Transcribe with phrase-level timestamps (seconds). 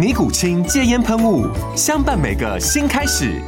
[0.00, 1.46] 尼古清戒烟喷雾，
[1.76, 3.38] 相伴每个新开始。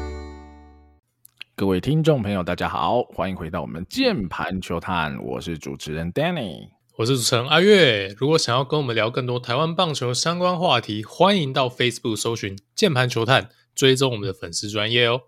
[1.56, 6.68] 各位听众朋友，大家好，欢迎回到我们键盘球探，我是主持人 Danny，
[6.98, 8.14] 我是主持人阿月。
[8.18, 15.22] 如果想要跟我们聊更多台湾棒球相关话题，欢迎到 Facebook 搜寻键盘球探，追踪我们的粉丝专业哦。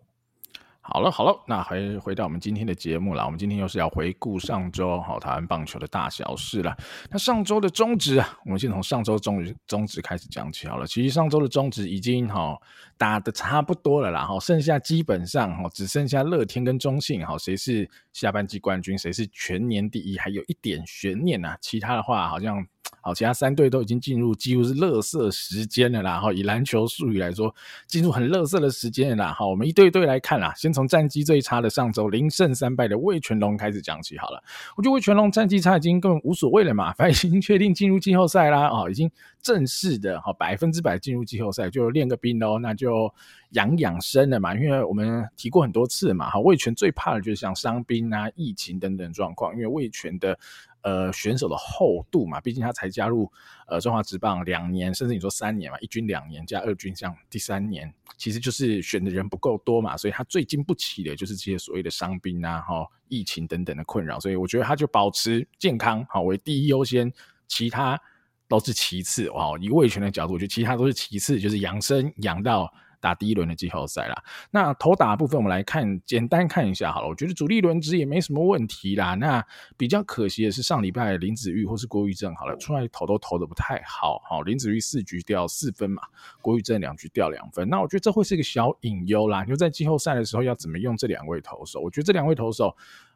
[0.87, 3.25] 好了好了，那回回到我们今天的节目了。
[3.25, 6.77] 我们今天又是要回顾上周好台湾棒球的大小事了。
[7.11, 10.87] 那上周的中职啊，我们先从上周中职中职开始讲起好了。
[10.87, 12.55] 其实上周的中职已经哈
[12.99, 21.57] 打得差不多了啦，哈，剩下基本上哈只剩下乐天跟中信哈，谁是下半季冠军，谁是全年第一，还有一点悬念呐。
[21.63, 22.67] 其他的话好像。
[23.01, 26.19] 好，其他三队都已经进入几乎是乐色时间了啦。
[26.21, 27.55] 哈以篮球术语来说，
[27.87, 29.33] 进入很乐色的时间了啦。
[29.33, 30.53] 哈，我们一队一队来看啦。
[30.57, 34.43] 先从战绩最差的上周零胜三败的魏全龙开始讲起好了。
[34.77, 38.69] 我觉得魏全龙战绩差已经根本无所谓了嘛，反正已经确定进入季后赛啦。
[38.69, 39.11] 哦，已经
[39.43, 43.13] 正式的哈百分之百进入季后赛，就练个兵喽，那就
[43.51, 44.55] 养养生了嘛。
[44.55, 50.39] 因为我们提过很多次嘛，哈，魏全最怕的就是像伤兵啊、疫情等等状况，因为魏全的。
[50.85, 53.33] 呃，选手的厚度嘛，毕竟他才加入
[53.67, 67.11] 呃中华职棒两年，甚至你说三年嘛，一军两年加二军像第三年，其实就是选的人不够多嘛，所以他最经不起的就是这些所谓的伤兵啊、哈疫情等等的困扰，所以我觉得他就保持健康好为第一优先，
[67.49, 67.99] 其他
[68.47, 69.57] 都是其次哇。
[69.59, 72.71] 以味全的角度，我觉得其他都是其次，就是养生养到。
[73.05, 77.09] 打第一轮的季后赛啦，那投打的部分我们来看，简单看一下好了。
[77.09, 79.15] 我觉得主力轮值也没什么问题啦。
[79.17, 79.45] 那
[79.77, 84.23] 比较可惜的是上礼拜林子玉或是郭玉正好了，出来投都投的不太好。
[84.25, 86.03] 好，林子玉四局掉四分嘛，
[86.41, 87.69] 郭玉正两局掉两分。
[87.69, 89.45] 那我觉得这会是一个小隐忧啦。
[89.45, 91.81] 就在季后赛的时候要怎么用这两位投手？
[91.81, 92.75] 我觉得这两位投手。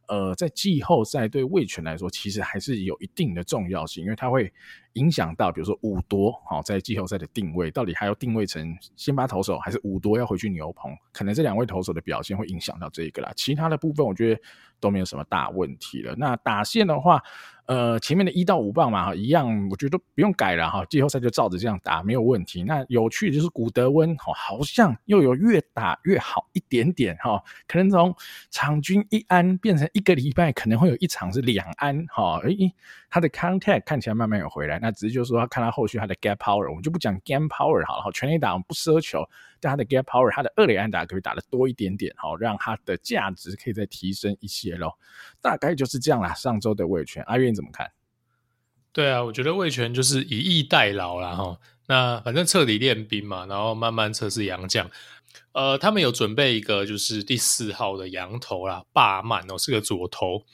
[0.08, 4.50] 呃，在季后赛对魏权来说，其实还是有一定的重要性，因为他会
[4.94, 10.96] 影响到，比如说五多，好，在季后赛的定位，到底还要定位成先发投手，还是五多要回去牛棚？
[11.12, 13.32] 可能这两位投手的表现会影响到这个啦。
[13.36, 14.40] 其他的部分，我觉得
[14.80, 16.14] 都没有什么大问题了。
[16.16, 17.22] 那打线的话，
[17.66, 20.84] 呃，前面的一到五棒嘛，哈，一样，我觉得都不用改了哈。
[20.86, 22.62] 季后赛就照着这样打，没有问题。
[22.62, 28.14] 那有趣的就是古德温，哈，好像又有越打越好一点点，哈，可能从
[28.50, 32.72] 场均一安变成一个礼拜可能会有一场是两安，哈，诶，
[33.10, 34.78] 他的 contact 看起来慢慢有回来。
[34.78, 39.28] 那只是就是说，看他后续他的 gap power，我们就不讲 gap power 好了，好全垒打我们不奢求，
[39.60, 44.98] 但他的 gap power，他的二垒安打可以打的多一点点，好，让他的价值可以再提升一些咯。
[45.40, 46.34] 大概就是这样啦。
[46.34, 47.90] 上周的味全，阿月你怎么看？
[48.92, 51.58] 对啊，我觉得味全就是以逸待劳啦哈。
[51.88, 54.88] 那反正彻底练兵嘛，然后慢慢测试洋将。
[55.52, 60.44] 呃，他们有准备一个就是第四号的羊头啦，霸曼哦，是个左头。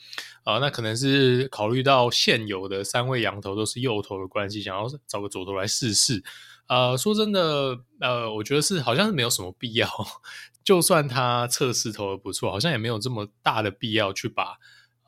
[0.43, 6.23] 啊、呃，那可能是考虑到现有的三位羊头都是右头的关系，想要找个左头来试试。
[6.67, 9.87] 呃，说真的，呃，我觉得是好像是没有什么必要。
[10.63, 14.57] 就算他测试投的不错，好像也没有这么大的必要去把。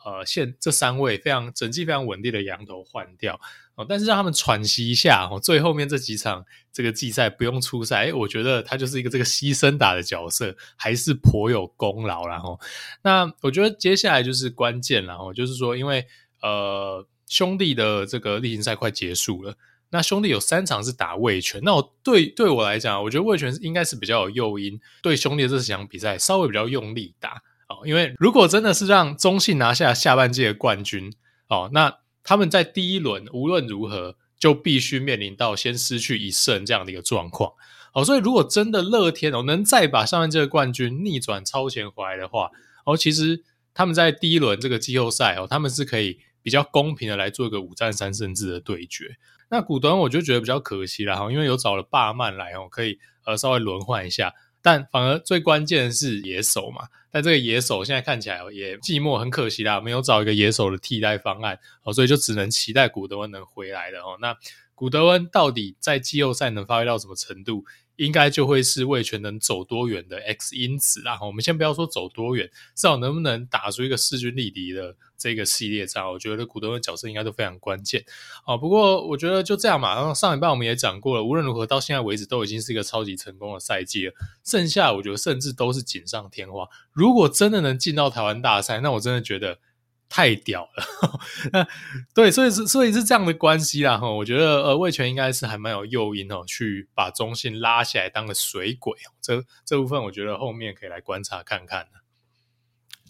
[0.05, 3.39] 呃，现这三位非常整季非常稳定的羊头换掉
[3.77, 6.43] 哦，但是让他们喘息一下哦，最后面这几场
[6.73, 12.59] 这个季赛不用出赛，诶，我觉得他就是一个这个牺牲打的角色，还是颇有功劳啦齁。
[13.03, 16.07] 那我觉得接下来就是关键了齁，就是说，因为
[16.41, 19.55] 呃兄弟的这个例行赛快结束了，
[19.91, 27.43] 那兄弟有三场是打味全，那我对对我来讲，我觉得味全应该是比较有诱因，对兄弟这几场比赛稍微比较用力打。
[27.69, 31.13] 哦，因为如果真的是让中信拿下下半季的冠军，
[31.49, 31.93] 哦，那
[32.27, 37.53] 他们在第一轮无论如何就必须面临到先失去一胜这样的一个状况。
[37.93, 42.51] 哦，所以如果真的乐天哦能再把上面这个冠军逆转超前回来的话，
[42.83, 49.15] 哦，其实他们在第一轮这个季后赛哦，他们是可以比较公平的来做一个五战三胜制的对决。
[49.49, 54.33] 那古德我就觉得比较可惜了哈，因为有找了霸曼来哦，可以呃稍微轮换一下。
[54.61, 56.89] 但反而最关键的是野手嘛。
[57.17, 64.19] 但这个野手现在看起来也寂寞，很可惜啦，没有找一个野手的替代方案哦，所以就只能期待古德温能回来的哦。
[64.21, 64.37] 那
[64.75, 67.65] 古德温到底在季后赛能发挥到什么程度？
[67.97, 71.19] 应该就会是味全能走多远的 X 因子啦。
[71.21, 78.05] 我们先不要说走多远，至少能不能打出一个势均力敌的这个系列战，我觉得古德温角色应该都非常关键。
[78.45, 79.93] 啊，不过我觉得就这样嘛。
[79.95, 84.13] 然后上礼拜我们也讲过了，无论如何到现在为止都已经是一个超级成功的赛季了。
[84.43, 86.67] 剩下我觉得甚至都是锦上添花。
[86.93, 89.59] 如果真的能进到台湾大赛，那我真的觉得。
[90.09, 90.83] 太屌了，
[91.51, 91.67] 那
[92.13, 94.09] 对，所以是所以是这样的关系啦哈。
[94.09, 98.97] 我觉得呃，味全应该是还蛮有诱因哦，去把中信拉起来当个水鬼。
[99.21, 101.87] 这这部分我觉得后面可以来观察看看。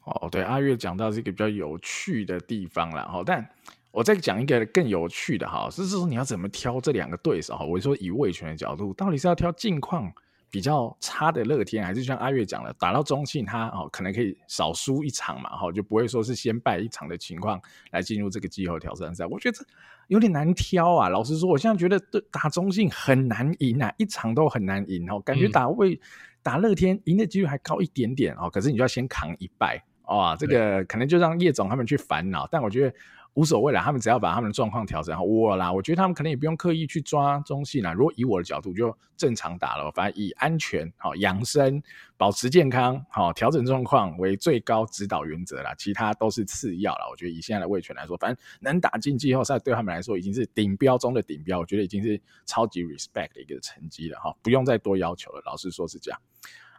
[0.05, 3.47] 哦，对，阿月讲到这个比较有趣的地方了哈，但
[3.91, 7.65] 我再讲一个更有趣的哈，就是说你要怎么挑这两个对手哈？
[7.65, 10.11] 我说以味全的角度，到底是要挑近况？
[10.49, 17.61] 比较差的乐天，还是像阿月讲的，打到中信他哦，可能可以少输一场嘛，哈，就不会说是先败一场的情况
[17.91, 19.25] 来进入这个季后挑战赛。
[19.25, 19.65] 我觉得这
[20.07, 21.09] 有点难挑啊。
[21.09, 21.99] 老实说，我现在觉得
[22.31, 25.19] 打中信很难赢啊，一场都很难赢哦。
[25.19, 25.99] 感觉打味、嗯、
[26.41, 32.47] 打乐天赢的几率还高一点点哦，可是你就要先扛一败哦，这个可能就让叶总他们去烦恼。
[32.51, 32.95] 但我觉得。
[33.38, 37.94] 无所谓啦，他们只要把他们的状况调整好，我啦，我觉得他们可能也不用刻意去抓中信啦。
[37.94, 41.80] 如果以我的角度，就正常打了，反正以安全、好养生、
[42.18, 47.07] 保持健康、好调整状况为最高指导原则啦，其他都是次要啦。
[47.12, 55.44] 我觉得以现在的味全来说，反正能打进季后赛，对他们来说已经是顶标中的顶标，我觉得已经是超级 respect 的一个成绩了哈，不用再多要求了。
[55.45, 56.19] 老实说是这样。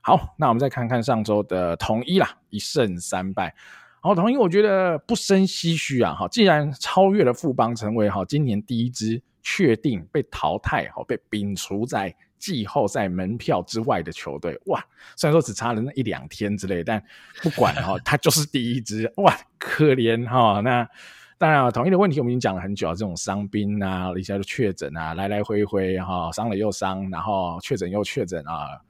[0.02, 3.54] 好，那我们再看看上周的统一啦，一胜三败。
[4.00, 6.14] 好，统一我觉得不胜唏嘘啊！
[6.14, 14.80] 哈，既然超越了富邦，成为哈今年第一支确定被淘汰、哈被摒除在季后赛门票之外的球队，哇！
[15.16, 17.02] 虽然说只差了那一两天之类，但
[17.42, 20.60] 不管哈，他就是第一支，哇，可怜哈！
[20.60, 20.88] 那
[21.36, 28.80] 当然啊，统一的问题我们已经讲了很久啊，这种伤兵啊，一下就确诊啊，来来回回哈，伤了又伤，然后确诊又确诊啊，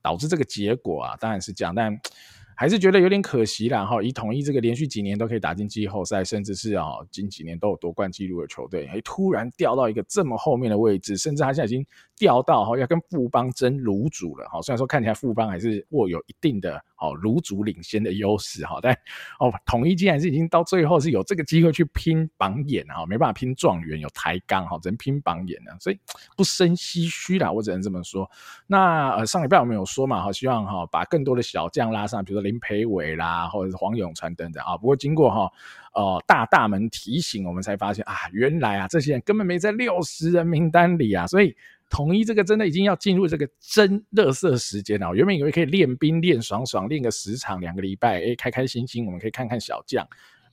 [0.00, 2.00] 导致这个结果啊，当然是这样，但。
[2.56, 11.84] 还是觉得有点可惜啦哈，以统一这个连续几年都可以打进季后赛，甚至是啊近几年都有夺冠纪录的球队，哎，突然掉到一个这么后面的位置，甚至他现在已经
[12.16, 14.62] 掉到哈要跟富邦争炉主了哈。
[14.62, 16.82] 虽然说看起来富邦还是握有一定的。
[16.98, 18.92] 哦，如主领先的优势哈，但
[19.40, 25.98] 哦，统一竟然是已经到最后是有这个机会去拼榜眼哈，没办法拼状元有抬杠哈，只能拼榜眼了，所以
[26.36, 28.30] 不胜唏嘘啦，我只能这么说。
[28.66, 34.76] 那呃上礼拜我们有说嘛，哈，希望哈把更多的小将拉上，比如说林培伟啦，或者是黄永传等等啊。
[34.76, 35.52] 不过经过哈
[35.94, 41.56] 呃大大们提醒，我们才发现啊，原来啊这些人根本没在六十人名单里啊，所以。
[41.90, 45.08] 统一这个真的已经要进入这个真热色时间了。
[45.08, 50.06] 我原本以为可以练兵练爽爽，练个十场两个礼拜，哎，开开心心，我们可以看看小将。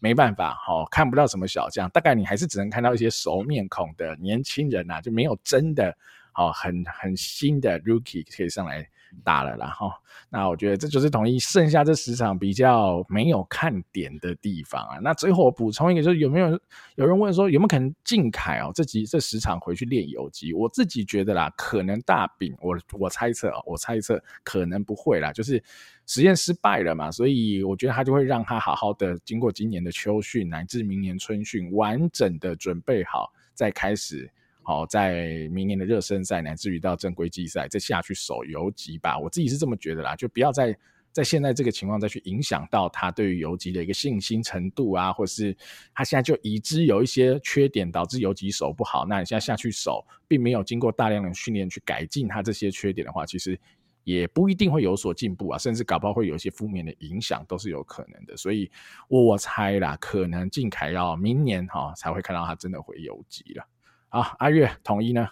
[0.04, 5.96] 没办法，好、哦、看不到什么小将，大概你还是只能看到一些熟面孔的年轻人呐、啊，就没有真的
[6.32, 8.90] 好、哦、很很新的 rookie 可以上来。
[9.24, 9.92] 打了，然后
[10.30, 14.98] 那我觉得这就是统一剩下这十场比较没有看点的地方啊。
[15.02, 16.60] 那最后我补充一个，就是有没有
[16.96, 20.54] 有人问说有没有可能靖凯哦这几这十场回去练游击？
[20.54, 25.62] 我自己觉得啦，可能大饼，我我猜测哦，我猜测可能不会啦，就是
[26.08, 34.32] 实验失败了嘛，所以我觉得他就会让他好好的经过今年的秋训乃至明年春训，完整的准备好再开始。
[34.64, 39.18] 好，在明年的热身赛，乃至于到正规季赛，再下去守游击吧。
[39.18, 40.78] 我自己是这么觉得啦，就不要再
[41.12, 45.56] 在现在这个情况再去影响到他对于游击的一个信心程度啊，或是
[45.94, 49.06] 他现在就已知有一些缺点，导致游击守不好。
[49.06, 53.60] 那你现在下去守，并没有经过大量的训练去改进他这些缺点的话，其实
[54.04, 58.38] 也不一定会有所进步啊，甚至搞不好会有一些负面的影响，都是有可能的。
[58.38, 58.72] 所以
[59.10, 63.68] 我猜啦，可能靖凯要明年哈才会看到他真的回游击了。
[64.12, 65.30] 啊，阿月统一呢？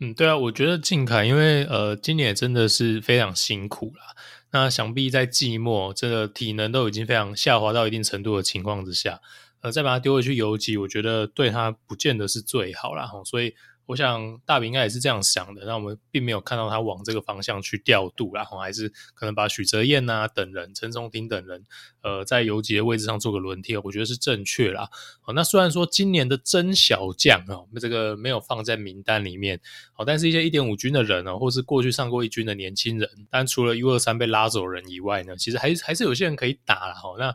[0.00, 4.16] 嗯，对啊，我觉得靖凯，因为呃，今年真的是非常辛苦了。
[4.52, 9.20] 那想必在季末，这个体能都已经非常下滑到一定程度的情况之下，
[9.60, 13.10] 呃，再把它丢回去游击，我觉得对他不见得是最好啦。
[13.26, 13.54] 所以。
[13.86, 21.64] 我想大饼应该也是这样想的，那我们并没有看到他往这个方向去调度，然后还是可能把许哲彦啊等人、陈松廷等人，
[22.02, 24.88] 呃，在游击的位置上做个轮替，我觉得是正确啦。
[25.20, 29.60] 好，那虽然说今年的真小将啊，这个没有放在名单里面，
[29.92, 36.94] 好，但是一些一点五军的人啊，或是过去上过一军的年轻人，但除了 U 二三被拉走人以外呢，其实还是还是有些人可以打了。
[36.94, 37.34] 好，那。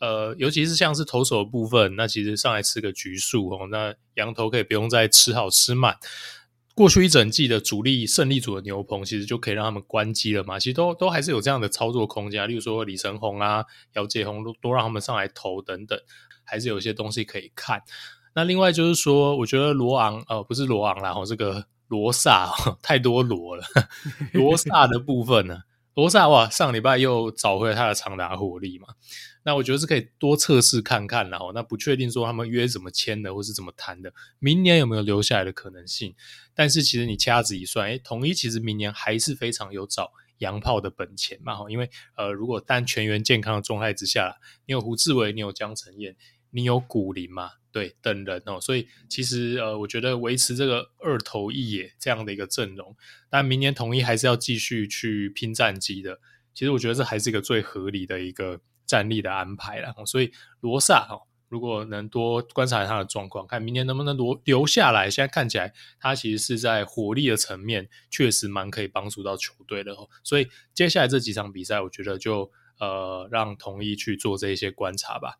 [0.00, 5.96] 呃，尤其是像是投手的部分，那其实上来吃个局数哦，那羊头可以不用再吃好吃满。
[6.74, 10.58] 过去一整季的主力胜利组的牛棚，其实就可以让他们关机了嘛。
[10.58, 13.64] 其实都都还是有这样的操作空间啊，例如说李承鸿啊、
[13.94, 16.00] 姚杰鸿都都让他们上来投等等，
[16.44, 17.82] 还是有一些东西可以看。
[18.34, 22.48] 那另外就是说，我觉得罗昂呃不是罗昂啦，这个罗萨
[22.80, 23.64] 太多罗了，
[24.32, 25.64] 罗萨的部分呢，
[25.94, 28.86] 罗萨哇上礼拜又找回了他的长打火力嘛。
[29.42, 36.14] 那我觉得是可以多测试看看，然后那不确定说他们约怎么签的，或是怎么谈的，明年有没有留下来的可能性？
[36.54, 46.16] 但是其实你掐指一算，诶，统一其实明年还是非常有找洋炮的本钱嘛，因为呃，如果单全员健康的状态之下，你有胡志伟，你有江承燕，
[46.50, 52.94] 你有古林嘛，对，等人哦，所以其实呃，我觉得维持这个二头一野这样的一个阵容，
[53.30, 56.20] 但明年统一还是要继续去拼战绩的。
[56.52, 58.60] 其实我觉得这还是一个最合理的一个。
[58.90, 65.08] 战力的安排了，所以罗萨哦，如果能多观察他的状况，看明年能不能留留下来。
[65.08, 70.08] 现在看起来，他其实是在火力的层面确实蛮可以帮助到球队的哦。
[70.24, 75.38] 所以接下来这几场比赛，我觉得就呃让统一去做这一些观察吧。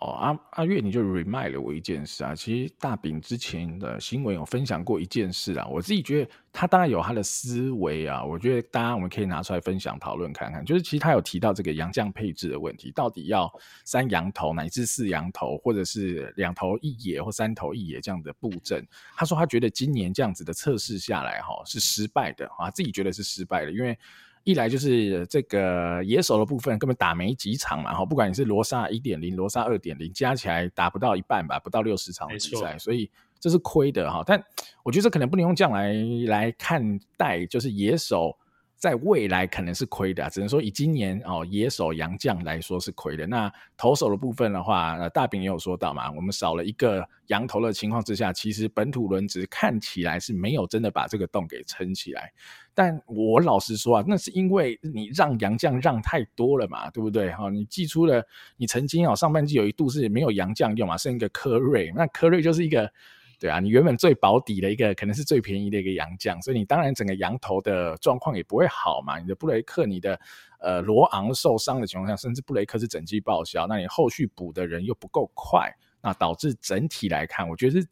[0.00, 2.34] 哦，阿阿月，你就 remind 了我一件事啊。
[2.34, 5.66] 其实大饼之前的新闻有分享过一件事啊。
[5.66, 8.24] 我自己觉得他当然有他的思维啊。
[8.24, 10.64] 我觉得大家我们可以拿出来分享讨论看看。
[10.64, 13.50] 就是其实他有提到这个洋将配置的问题，到底要
[13.84, 18.86] 三羊头乃至四羊头，或者是两头一野或三头一野这样的布阵。
[19.16, 23.98] 他说他觉得今年这样子的测试下来哈是失败的啊，自己觉得是失败的，因为。
[24.46, 33.10] 一来就是这个野手的部分根本打没几场嘛，哈，不管你是罗莎一点零、罗莎二点零，加起来打不到一半吧，不到六十场比赛，所以
[33.40, 34.22] 这是亏的哈。
[34.24, 34.40] 但
[34.84, 35.92] 我觉得这可能不能用这样来
[36.28, 38.38] 来看待，就是野手。
[38.76, 43.26] 在未来可能是亏的，只能说以今年哦野手杨将来说是亏的。
[43.26, 52.30] 那投手的部分的话，呃，大饼也有说到嘛，我们少了一个洋投的情况之下，其实本土轮值看起来是没有真的把这个洞给撑起来。
[52.74, 57.32] 但我老实说啊，那是因为你让杨将让太多了嘛，对不对？
[57.32, 58.22] 哈，你祭出了，
[58.58, 62.92] 你曾经哦上半季有一度是没有杨将用嘛，剩一个柯瑞，那柯瑞就是一个。
[63.38, 69.18] 对啊，你原本最保底的一个，可能是最便宜的一个洋将，所以你当然整个洋头的状况也不会好嘛。
[69.18, 70.18] 你的布雷克，你的
[70.58, 77.88] 呃罗昂受伤的情况下，甚至布雷克是整季报销，那你后续补的人又不够快，那导致整体来看，我觉得是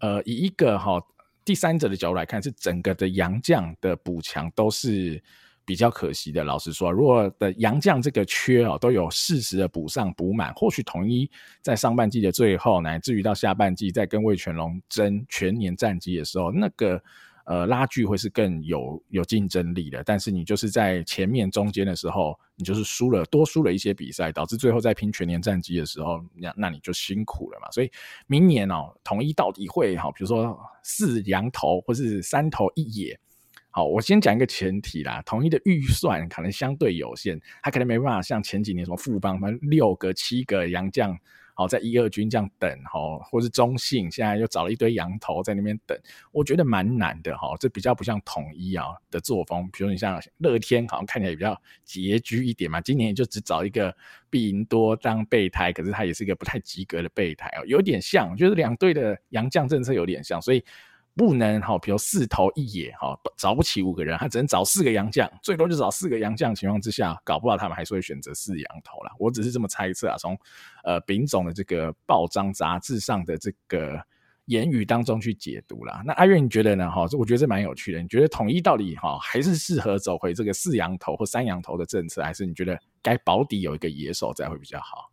[0.00, 0.98] 呃以一个哈、
[1.44, 5.22] 第三者的角度来看，是整个的洋将的补强都是。
[5.66, 11.28] 比较可惜的，老实说，如果的洋将这个缺哦，都有适时的补上补满，或许统一
[11.60, 17.02] 在上半季的最后，乃至于到下半季再跟魏全龙争全年战绩的时候，那个
[17.46, 20.04] 呃拉锯会是更有有竞争力的。
[20.04, 27.68] 但是你就是在前面中间的时候，你就是输了多输了一些比赛，导致最后在拼全年战绩的时候，那那你就辛苦了嘛。
[27.72, 27.90] 所以
[28.28, 33.18] 明年哦，统一到底会好，比如说四羊头或是三头一野。
[33.76, 41.14] 好，我先讲一个前提啦，统一的预算可能相对有限，他可能没办法像前几年什么富邦，反正六个、七个洋将，
[41.52, 45.94] 好在一二军这样等，哈，或是中信现在又找了一堆洋头在那边等，
[46.32, 51.52] 我觉得蛮难的，哈，这比较不像统一啊的作风，比如你像乐天，好像看起来比较
[51.86, 53.94] 拮据一点嘛，今年就只找一个
[54.30, 60.64] 毕盈多当备胎，可是他也是一个不太及格的备胎哦，有点像，就是两队的洋将政策有点像，所以。
[61.16, 69.10] 不能哈，比如四头一野哈，找不起五个人，他只能找四个洋将，最多就找四个洋将情况之下，搞不好他们还是会选择四羊头啦。
[69.18, 70.38] 我只是这么猜测啊，从
[70.84, 73.98] 呃丙总的这个报章杂志上的这个
[74.44, 76.02] 言语当中去解读啦。
[76.04, 76.90] 那阿月你觉得呢？
[76.90, 78.02] 哈，我觉得这蛮有趣的。
[78.02, 85.10] 你觉得统一到底哈还是适合走回这个四羊头或三羊头的政策，还是你觉得该保底有一个野手再会比较好？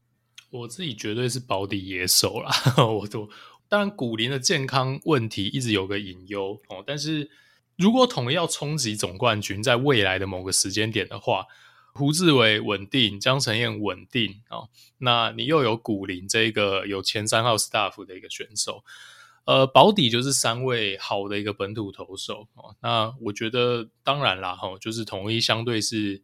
[0.50, 2.52] 我自己绝对是保底野手啦，
[2.86, 3.30] 我都。
[3.74, 6.84] 当然，古林的健康问题一直有个隐忧哦。
[6.86, 7.32] 但是
[7.76, 11.48] 如果统一要冲击总冠军，在未来的某个时间点的话，
[11.96, 18.84] 胡志伟稳定，江承燕稳定哦，那你又有古林这个有前三号 staff 的一个选手，
[19.46, 22.76] 呃，保底就是三位好的一个本土投手哦。
[22.80, 26.22] 那我觉得当然啦，哈，就是统一相对是。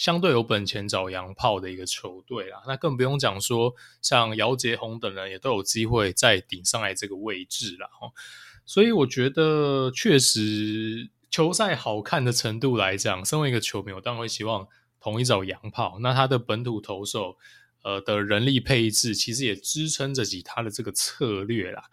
[0.00, 7.86] 相对有本钱找洋炮的一个球队啦，那更不用讲说像姚杰宏等人也都有机会再顶上来这个位置啦。
[8.64, 14.66] 所以我觉得确实球赛好看的程度来讲，身为一个球迷，我当然会希望
[15.02, 15.98] 统一找洋炮。
[16.00, 17.36] 那他的本土投手。
[17.82, 21.84] 呃的人力配置其实也支撑着起他的这个策略啦。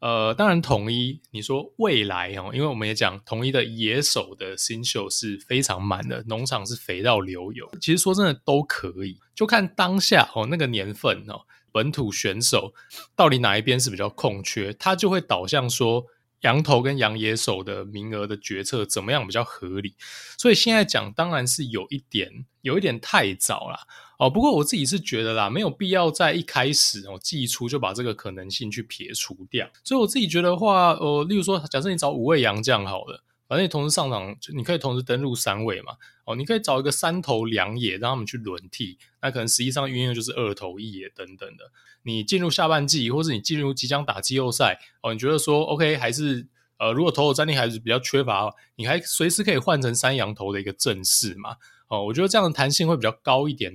[0.00, 7.70] 呃，当然统一你说未来哦，因为我们也讲统一的野手的新秀是非常满的，农场是肥到流油。
[7.80, 12.74] 其实说真的都可以，就看当下哦那个年份哦，本土选手
[13.14, 16.06] 到底哪一边是比较空缺，他就会导向说
[16.40, 19.94] 羊头跟羊野手的名额的决策怎么样比较合理？
[20.38, 23.86] 所以现在讲当然是有一点有一点太早了
[24.18, 24.30] 哦。
[24.30, 29.68] 不过我自己是觉得啦，没有必要在一开始哦季初就把这个可能性去撇除掉。
[29.84, 33.22] 所以我自己觉得话，呃，例如说，假设你找五位洋将好了。
[33.48, 35.92] 反正你同时上场，你可以同时登录三位嘛。
[36.24, 38.98] 哦，你可以找一个三头两野，让他们去轮替。
[39.22, 41.70] 那可能实际上运用就是二头一野等等的。
[42.02, 51.58] 你进入下半季，或是你进入即将打季后赛，哦，你觉得说 OK 还是呃，如果投手战力还是比较缺乏，你还随时可以换成三羊头的一个阵势嘛。
[51.86, 53.72] 哦，我觉得这样的弹性会比较高一点。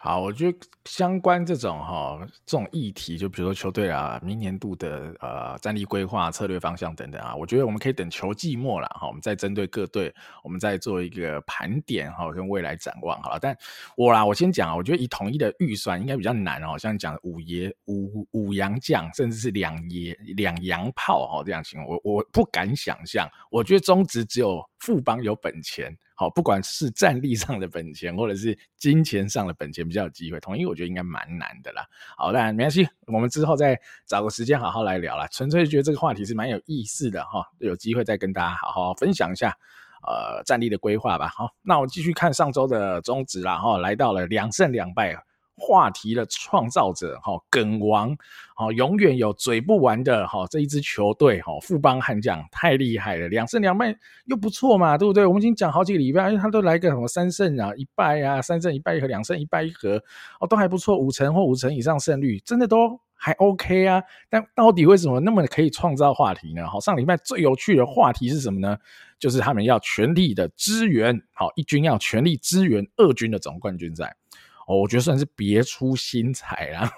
[0.00, 10.14] 好，我觉得相关这种哈这种议题，就比如说球队啊，明年度的呃战力规划、策略方向等等啊，我觉得我们可以等球季末了哈，我们再针对各队，
[10.44, 13.40] 我们再做一个盘点哈，跟未来展望好了。
[13.40, 13.56] 但
[13.96, 23.28] 我啦，我先讲啊，我觉得以统一的预算应该比较难哦，像讲五爷五五洋将，甚至是两爷两洋炮哈这样情况，我我不敢想象。
[23.50, 25.92] 我觉得中职只有富邦有本钱。
[26.20, 30.40] 好，不管是战力上的本钱，或者是金钱上的本钱，比较有机会。
[30.40, 31.86] 统一我觉得应该蛮难的啦。
[32.16, 35.28] 好，那没关系，我们之后再找个时间好好来聊啦。
[35.28, 39.56] 纯粹觉得这个话题是蛮有意思的哈，有机会再跟大家好好分享一下
[40.02, 41.28] 呃战力的规划吧。
[41.28, 45.16] 好，那我继续看上周的中指啦，哈，来到了两胜两败。
[45.58, 48.16] 话题的创造者，哈，梗王，
[48.54, 53.94] 哈，永远有嘴不完的，哈，这一支球队，哈，富邦悍将太厉害了，两胜两败
[54.26, 55.26] 又不错嘛，对不对？
[55.26, 60.02] 我们已经讲好几个礼拜，他都来个什么三胜啊，一败啊，三胜一败一和，两胜一败一和，
[60.40, 64.02] 哦，都还不错，五成或五成以上胜率，真的都还 OK 啊。
[64.30, 66.66] 但到底为什么那么可以创造话题呢？
[66.66, 68.78] 好，上礼拜最有趣的话题是什么呢？
[69.18, 74.14] 就是他们要全力的支援，好，一军要全力支援二军的总冠军赛。
[74.68, 76.90] 哦，我觉得算是别出心裁啦，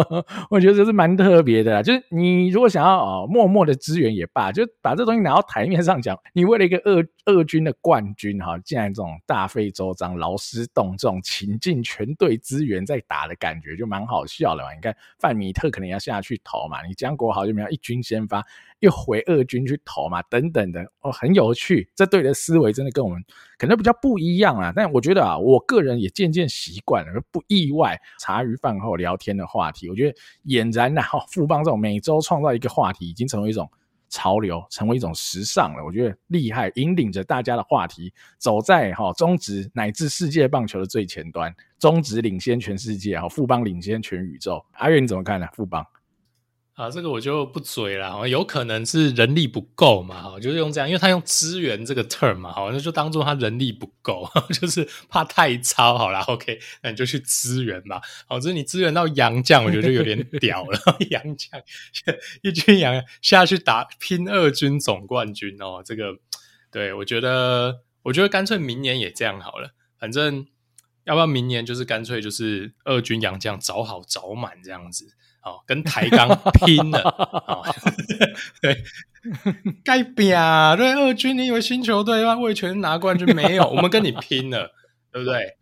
[0.48, 1.82] 我觉得这是蛮特别的啦。
[1.82, 6.18] 就是你如果想要哦，默默的支援也罢，就把这东西拿到台面上讲。
[6.32, 14.72] 你为了一个二二军的冠军哈，竟然这种大费周章、劳师动众、倾尽全队资源在打的感觉，就蛮好笑的嘛。
[14.72, 18.42] 你看范米特可能要下去投嘛，你江国豪就没有一军先发。
[18.80, 21.90] 又回二军去投嘛，等等的哦，很有趣。
[21.96, 23.20] 这队的思维真的跟我们
[23.58, 24.72] 可能比较不一样啊。
[24.72, 27.98] 但我觉得啊，我个人也渐渐习惯了，不意外。
[28.20, 33.68] 茶余饭后聊天的话题，我觉得俨然呐，富邦这种每周创造一个话题，已经成为一种
[34.08, 35.84] 潮流，成为一种时尚了。
[35.84, 41.54] 我觉得厉害，引领着大家的话题，走在哈中职乃至世界棒球的最前端。
[41.78, 44.64] 中职领先全世界，哈富邦领先全宇宙。
[44.72, 45.46] 阿月你怎么看呢？
[45.52, 45.84] 富邦？
[46.78, 60.78] 啊，这个我就不嘴了，有可能是人力不够嘛，哈，就是用这样，因为他用支援这个 term 嘛，好，那就当做他人力不够， 就是怕太超，好啦，OK，那你就去支援吧，好，只是你支援到杨将，我觉得就有点 屌了，
[61.10, 61.60] 杨将
[62.42, 66.16] 一军杨下去打拼二军总冠军哦，这个，
[66.70, 70.46] 对，我觉得，我觉得干脆明年也这样好了，反正
[71.02, 75.16] 要不要明年就是干脆就是二军杨将找好找满这样子。
[75.42, 77.00] 哦，跟台钢拼了！
[77.46, 77.64] 哦，
[78.60, 78.82] 对，
[79.84, 80.74] 该拼啊！
[80.76, 83.66] 对，二军，你以为新球队要味全拿冠军没有？
[83.70, 84.72] 我们跟你拼了，
[85.12, 85.56] 对不对？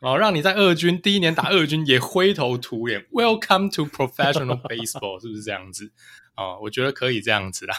[0.00, 3.04] 哦，让你在二军第一年打二军也灰头土脸。
[3.12, 5.92] Welcome to professional baseball，是不是这样子？
[6.34, 7.76] 哦，我觉得可以这样子啦。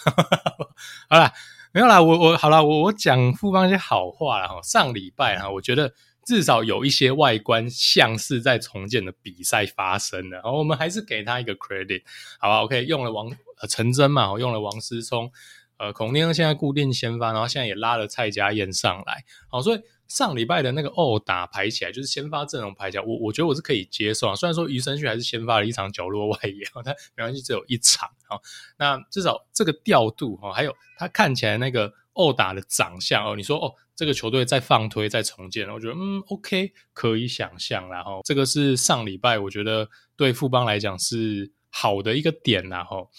[1.09, 1.33] 好啦，
[1.73, 4.47] 没有啦，我我好啦，我我讲富邦一些好话啦。
[4.47, 5.93] 哈，上礼拜哈，我觉得。
[6.29, 12.03] 至少有一些外观像是在重建的比赛发生了，好我们还是给他一个 credit，
[12.37, 13.27] 好吧？OK，用了王
[13.59, 15.31] 呃陈真嘛，我用了王思聪，
[15.77, 24.35] 呃孔令现在固定先发，然后现在也拉了蔡家燕上来，好，所以上礼拜的那个哦打排起来就是先发阵容排起来，我我觉得我是可以接受啊。
[24.35, 28.37] 虽然说余生旭还是先发了一场角落外野， 但没关系，只有一场，啊，
[28.77, 33.73] 那至少这个调度哈，还有他看起来那个哦打的长相哦，你说哦。
[33.99, 37.89] 这个球队再放推再重建，我觉得嗯，OK，可以想象。
[37.89, 42.63] 然后这个是上礼拜我觉得对富邦来讲是好的一个点。
[42.69, 43.09] 然后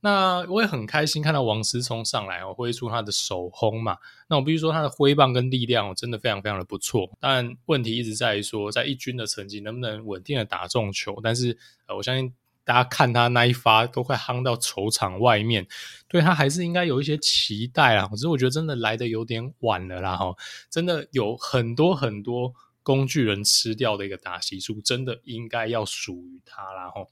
[0.00, 3.98] 那我也很开心看到王思聪上来哦，挥出他的手轰嘛。
[4.26, 7.10] 那我必须说他的挥棒跟力量真的非常非常的不错。
[7.20, 11.20] 但问题一直在于说，在一军的成绩能不能稳定的打中球？
[11.22, 12.32] 但是呃，我相信。
[12.64, 15.66] 大家看他那一发都快夯到球场外面，
[16.08, 18.06] 对他还是应该有一些期待啊。
[18.06, 20.34] 可是我觉得真的来的有点晚了啦，哈，
[20.70, 27.06] 真的有很多很多工具人吃掉的一个打席数，真的应该要属于他啦，哈。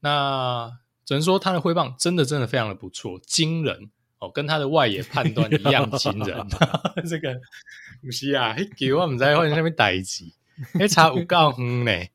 [0.00, 0.70] 那
[1.04, 6.46] 只能说他的挥棒真的真的非常的不错，惊人哦，跟他的外野判断一样惊人。
[7.08, 7.40] 这个
[8.02, 10.24] 不是啊，嘿，给我们在换下面代志，
[10.78, 12.06] 嘿，差有够远呢。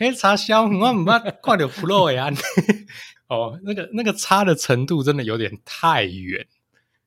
[0.00, 2.30] 哎，查销我唔捌看到 flow 呀！
[3.28, 6.46] 哦，那个那个差的程度真的有点太远，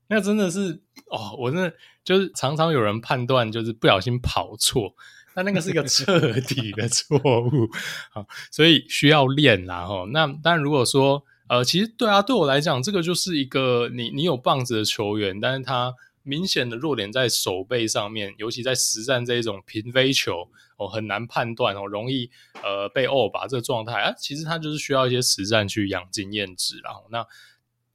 [0.07, 0.79] 那真的是
[1.09, 1.73] 哦，我真的
[2.05, 4.93] 就是常常有人判断就是不小心跑错，
[5.33, 7.67] 但那个是一个彻底的错误
[8.13, 10.05] 啊，所以需要练啦哈。
[10.11, 15.95] 那当然如果说呃，其实对啊，对我来讲，这个就是一个你你有棒子的球员，但是他。
[16.23, 22.31] 明显的弱点在手背上面，尤其在实战这一种平飞球哦，很难判断哦，容易
[22.63, 27.27] 呃被欧把这个状态啊，其实他就是需要一些实战去养经验值，然后那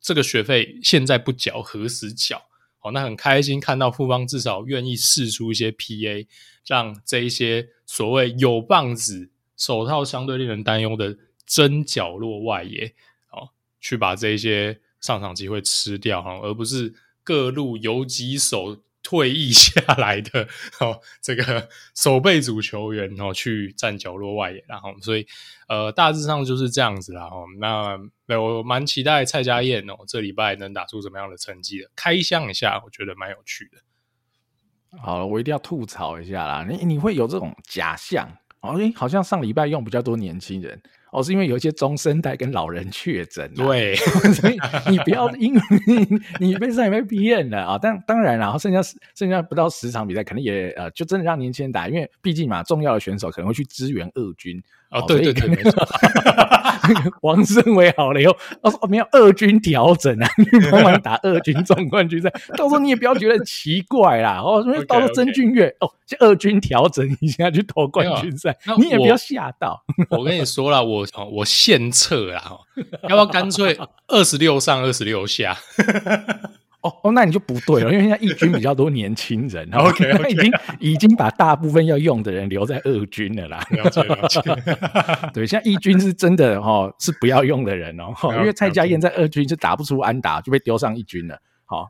[0.01, 2.43] 这个学费现在不缴何时缴？
[2.81, 6.27] 哦，那很开心看到富邦至少愿意试出一些 PA，
[6.67, 12.95] 让这一些所谓有棒子、手套相对令人担忧的真角落外野
[13.33, 13.49] 哦，
[13.81, 16.95] 去把这一些上场机会吃掉哈，而不是。
[17.29, 20.49] 各路游击手退役下来的
[20.81, 25.27] 哦，这个 守备组球员哦，去站角落外野，然后所以
[25.69, 27.25] 呃，大致上就是这样子啦。
[27.25, 31.91] 哦，那我蛮期待蔡家燕哦，这礼拜能打出什么样的成绩的？
[31.95, 34.99] 开箱一下，我觉得蛮有趣的。
[35.03, 36.67] 好了，我一定要吐槽一下啦。
[36.67, 38.27] 你你会有这种假象
[38.63, 38.79] 哦？
[38.79, 40.81] 诶，好像上礼拜用比较多年轻人。
[41.13, 43.95] 哦，是因为有一些中生代跟老人确诊，对，
[44.35, 44.57] 所以
[44.91, 45.61] 你不要因为
[46.39, 47.79] 你被上也被骗了啊！
[47.81, 48.81] 但当然，然后剩下
[49.15, 54.63] 剩下不到十场比赛，可能也呃，就真的让年轻人打，因为毕竟嘛，重要的选手可能会去支援二军。
[54.91, 55.87] 哦，对对对，没错。
[57.21, 64.41] 王胜伟好了以后，他说：“哦，没有二军调整啊， 你帮忙打二军总冠军赛， 到时候你也不要觉得奇怪啦。
[64.43, 69.83] 哦，因为到时候曾俊岳哦，就二军调整一下去投冠军赛，你也不要吓到。
[70.09, 72.43] 我跟你说了，我我献策啦，
[73.03, 75.57] 要不要干脆二十六上二十六下？”
[76.81, 83.61] 哦哦，那你就不对了，因为现在义军比较多年轻人， OK，他已经已经把大部分要用的人留在二军了啦。
[83.71, 84.41] 了解了解，
[85.35, 91.37] 对，现在义军是真的哦，是不要用的人哦，因为蔡家燕在二军就打不出安打，就被丢上一军了。
[91.71, 91.87] 好，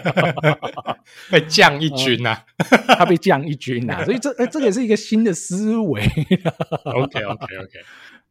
[1.30, 2.38] 被降一军呐，
[2.88, 6.00] 他被降一军呐，所以这这也是一个新的思维。
[6.84, 7.80] OK OK OK。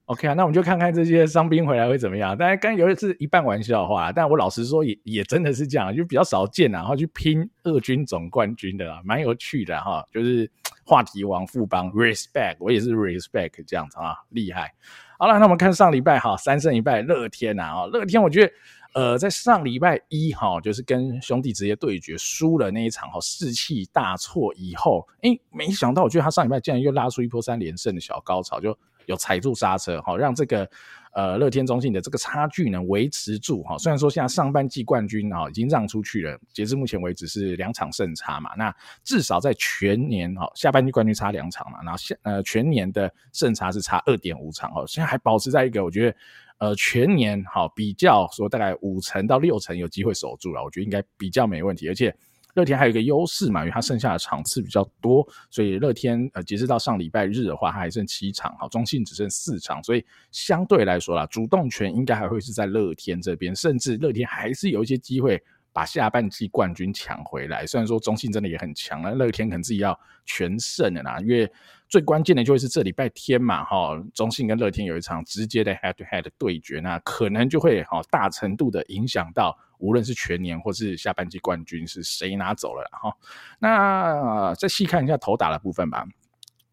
[0.06, 2.38] OK 啊，那我们就看看这些伤兵回来会怎么样。
[2.38, 6.78] 当然，刚有的是一半玩笑话，但我老实说也，也真的是这样，就比较少见啊。
[6.78, 10.06] 然后去拼二军总冠军的啦，蛮有趣的哈。
[10.12, 10.48] 就是
[10.86, 14.72] 话题王富邦，respect，我也是 respect 这样子啊，厉害。
[15.18, 18.54] 好了，那我们看上礼拜哈，三胜一败，乐天啊，乐天，我觉得
[18.94, 28.78] 呃，在上礼拜一哈，就是跟兄弟直接对决输了那一场哈，士气大挫以后，诶、欸，没想到我觉得他上礼拜竟然又拉出一波三连胜的小高潮，就。
[29.08, 30.70] 有踩住刹车，好让这个
[31.14, 33.78] 呃乐天中信的这个差距呢维持住哈。
[33.78, 38.52] 虽然说现在上半季冠军啊已经让出去了，截至目前为止是两场胜差嘛。
[38.56, 44.86] 那至少在全年哈下半季冠军差两场嘛，然后下呃全年的胜差是差二点五场哦。
[44.88, 46.18] 现在还保持在一个我觉得
[46.58, 52.16] 呃全年好比较说大概五成到六成有机会守住了，我觉得应该比较没问题，而且。
[52.56, 65.42] 乐天还有一个优势嘛，因为它剩下的场次比较多，所以乐天呃，截止到上礼拜日的话，它还剩七场，好，中信只剩四场，所以相对来说啦，主动权应该还会是在乐天这边，甚至乐天还是有一些机会
[65.72, 67.68] 把下半季冠军抢回来。
[67.68, 71.52] 虽然说中信真的也很强，那乐天可能自己要全胜的啦，因为
[71.96, 79.58] 最关键的就会是这礼拜天嘛，哈，中信跟乐天有一场直接的 head to head 对决，那可能就会哈大程度的影响到。
[79.78, 83.14] 无论是全年或是下半季冠军是谁拿走了哈，
[83.60, 86.06] 那再细看一下投打的部分吧。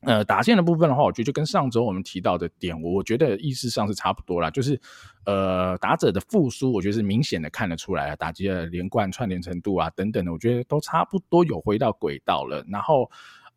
[0.00, 4.50] 呃，打线的部分的话，我觉得就跟上周我们提到的点，我觉得意思上是差不多啦。
[4.50, 4.80] 就是
[5.26, 12.64] 呃，打者的复苏，我觉得是明显的看得出来，打击的连贯串联程度啊等等的，我觉得都差不多有回到轨道了。
[12.68, 13.08] 然后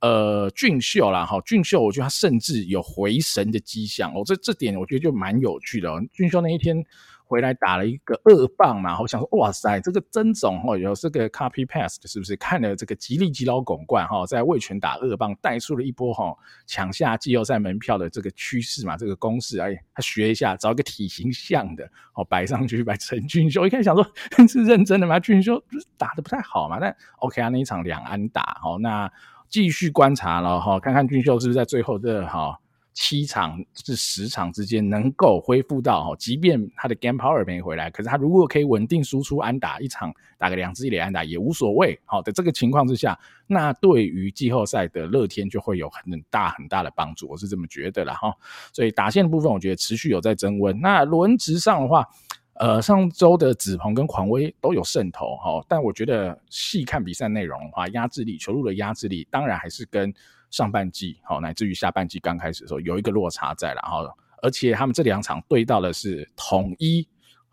[0.01, 5.89] 呃，俊秀啦哈，俊秀，我觉得他甚至有回神的迹象哦，这这点我觉得就蛮有趣的。
[6.13, 6.85] 俊秀那一天。
[7.27, 12.35] 回来打了一个二棒嘛，我想说，哇塞，这个曾总哦，有这个 copy past 是不是？
[12.35, 24.05] 看了这个吉利吉老巩冠哈，在味全打二棒，带出了一波哈抢下季后赛门票的这个趋势嘛，这个公式，哎，他学一下，找一个体型像的哦，摆上去摆陈俊秀，我一开始想说
[24.47, 25.19] 是认真的吗？
[25.19, 25.59] 俊秀
[25.97, 29.11] 打得不太好嘛，但 OK 啊，那一场两安打，哦，那
[29.49, 32.59] 继续观察了哈，看看俊秀是不是在最后这哈。
[32.97, 41.99] 七场至十场之间能够恢复到哈，即便他的 game power 没回来，可是他如果可以稳定输出安打，一场打个两支一垒安打也无所谓。
[42.05, 48.33] 好的这个情况之下，那对于季后赛的乐天就会有很大很大的帮助，我是这么觉得啦哈。
[48.71, 50.79] 所以打线的部分，我觉得持续有在增温。
[50.79, 52.07] 那轮值上的话，
[52.55, 60.13] 呃，上周的紫鹏跟狂威都有胜投哈，但我觉得细看比赛内容的话，压制力球路的压制力，当然还是跟。
[60.51, 64.07] 上半季好，乃至于下半季刚开始的时候有一个落差在，然后
[64.41, 67.05] 而且他们这两场对到的是统一，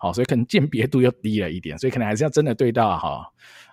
[0.02, 3.24] 好，所以可能鉴别度又低了一点，所以可能还是要真的对到哈。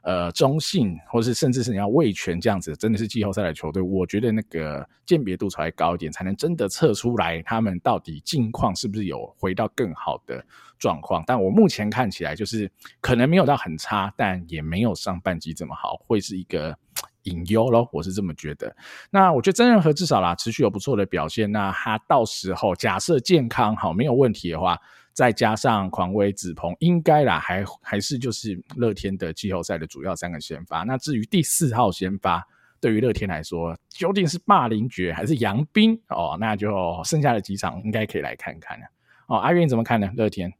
[0.03, 10.45] 呃，中信，或是甚至是你要味全这样子，真的是季后赛的球队，我觉得那个鉴别度才会高一点，才能真的测出来他们到底近况是不是有回到更好的
[10.77, 11.23] 状况。
[11.25, 16.77] 但我目前看起来就是可能没有到很差，但也没有上半季这么好，会是一个
[17.23, 18.73] 隐忧咯，我是这么觉得。
[19.09, 21.51] 那我觉得曾仁和至少啦，持续有不错的表现。
[21.51, 24.79] 那他到时候假设健康好，没有问题的话。
[25.19, 30.83] 再加上狂威、子鹏，应该啦，还还是就是乐天的季后赛的主要三个先发。
[30.83, 32.41] 那至于第四号先发，
[32.79, 36.37] 对于乐天来说，究竟是霸凌爵还是杨斌哦？
[36.39, 36.71] 那就
[37.03, 38.85] 剩下的几场应该可以来看看了。
[39.27, 40.09] 哦，阿元你怎么看呢？
[40.15, 40.53] 乐天？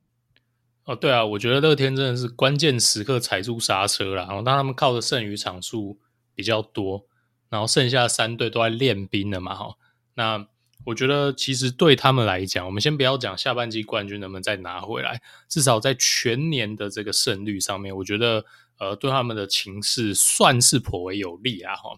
[0.83, 4.25] 哦，对啊，我觉得乐天真的是关键时刻踩住刹车了。
[4.25, 5.97] 然后当他们靠的剩余场数
[6.35, 7.05] 比较多，
[7.47, 9.75] 然后剩下三队都在练兵了嘛，哈，
[10.15, 10.45] 那。
[10.89, 18.43] 我觉得其实对他们来讲，我们先不要讲下半季冠军能不能再拿回来，至少在全年的这个胜率上面，我觉得
[18.79, 21.91] 呃对他们的情势算是颇为有利啊哈。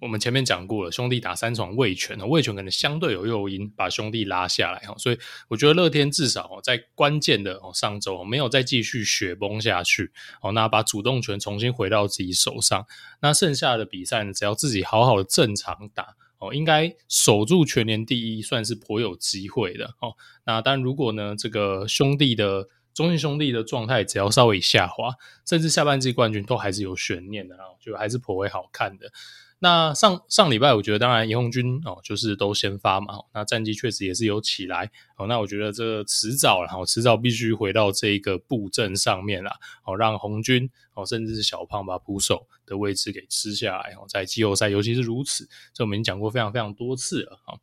[0.00, 12.86] 我们前面讲过了，兄弟打三场味全，味全可能相对有诱因把兄弟拉下来哈，所以我觉得乐天至少在关键的上周没有再继续雪崩下去哦，那把主动权重新回到自己手上，
[13.20, 16.14] 那剩下的比赛呢，只要自己好好的正常打。
[16.38, 20.14] 哦，应该守住全年第一，算是颇有机会的哦。
[20.44, 25.14] 那当然，如果呢，这个兄弟的中信兄弟的状态只要稍微下滑，
[25.46, 29.10] 甚至下半季冠军都还是有悬念的啊，就还是颇为好看的。
[29.58, 35.26] 那上上礼拜，我觉得当然严鸿钧哦，就是都先发嘛，那战绩确实也是有起来哦。
[35.26, 39.50] 那我觉得这迟早了，迟早必须回到这个布阵上面了，
[39.84, 47.56] 哦，让红军哦，甚至是小胖把捕手的位置给吃下来哦，在季后赛尤其是如此，这我们已经讲过非常非常多次了啊。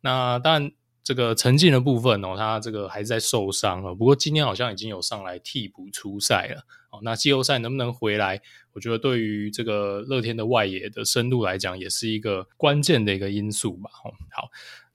[0.00, 0.72] 那当然。
[1.04, 3.94] 这个陈进的部分哦，他这个还是在受伤哦。
[3.94, 6.98] 不过今天好像已经有上来替补出赛了哦。
[7.02, 8.40] 那季后赛能不能回来？
[8.72, 13.90] 我觉得对于这个乐天的外野的深度来讲，也是一个关键的一个因素吧。
[14.02, 14.48] 哦，好，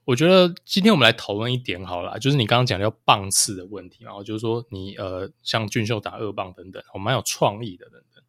[0.04, 8.22] 我觉得今天我们来讨论一点好了，就是你刚刚讲的要棒次的问题，然后就是说你呃，像俊秀打二棒等等，我蛮有创意的等等。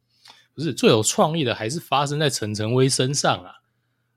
[0.54, 3.61] 不是最有创意的，还是发生在陈晨威身上啊。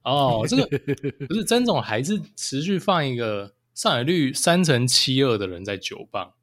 [0.05, 0.67] 哦，这个
[1.27, 6.35] 不是曾总还是持续放一个上海率三成七二的人在九棒。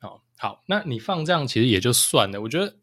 [0.00, 2.40] 哦，好，那你放这样其实也就算了。
[2.42, 2.76] 我觉得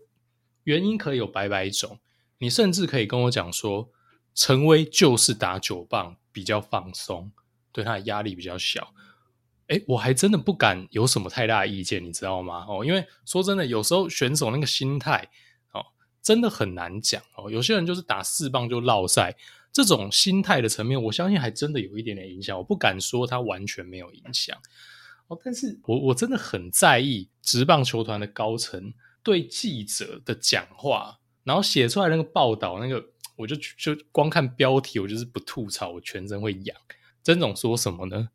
[0.65, 1.97] 原因可以有百百种，
[2.39, 3.89] 你甚至可以跟我讲说，
[4.35, 7.31] 陈威就是打九棒比较放松，
[7.71, 8.93] 对他的压力比较小。
[9.67, 12.65] 诶，我还真的不敢有什么太大的意见，你知道吗？
[12.67, 15.29] 哦，因为说真的，有时候选手那个心态
[15.71, 15.85] 哦，
[16.21, 17.49] 真的很难讲哦。
[17.49, 19.37] 有些人就是打四棒就落赛。
[19.73, 22.57] 这种心态的层面，我相信还真的有一点点影响。
[22.57, 24.57] 我不敢说它完全没有影响
[25.27, 33.01] 哦，但是我我真的很在意职棒球团的高层对记者的讲话，然后写出来那个报道，那个
[33.37, 36.75] 我就就光看标题，我就是不吐槽，我全身会痒。
[37.23, 38.29] 曾总说什么呢？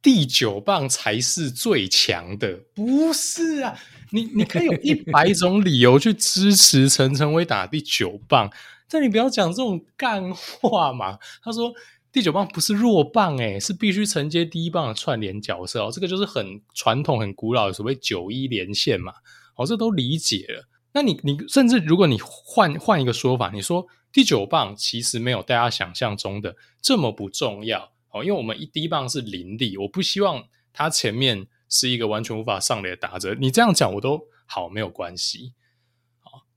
[0.00, 3.78] 第九棒才是最强的，不是啊？
[4.10, 8.50] 你你可以有一百种理由去支持陈晨威打第九棒。
[8.88, 11.18] 但你不要讲这种干话嘛！
[11.42, 11.72] 他说
[12.12, 15.90] 第九棒不是弱棒，诶，是必须承接第一棒的串联角色哦。
[15.92, 19.12] 这个就是很传统、很古老的所谓九一连线嘛。
[19.56, 20.68] 哦，这都理解了。
[20.92, 33.34] 那你你甚至如果你换换一个说法，你说第九棒其实没有大家想象中的这么不重要哦，因为我们一第一棒是林立，我不希望他前面是一个完全无法上垒的打者。
[33.34, 35.52] 你这样讲我都好，没有关系。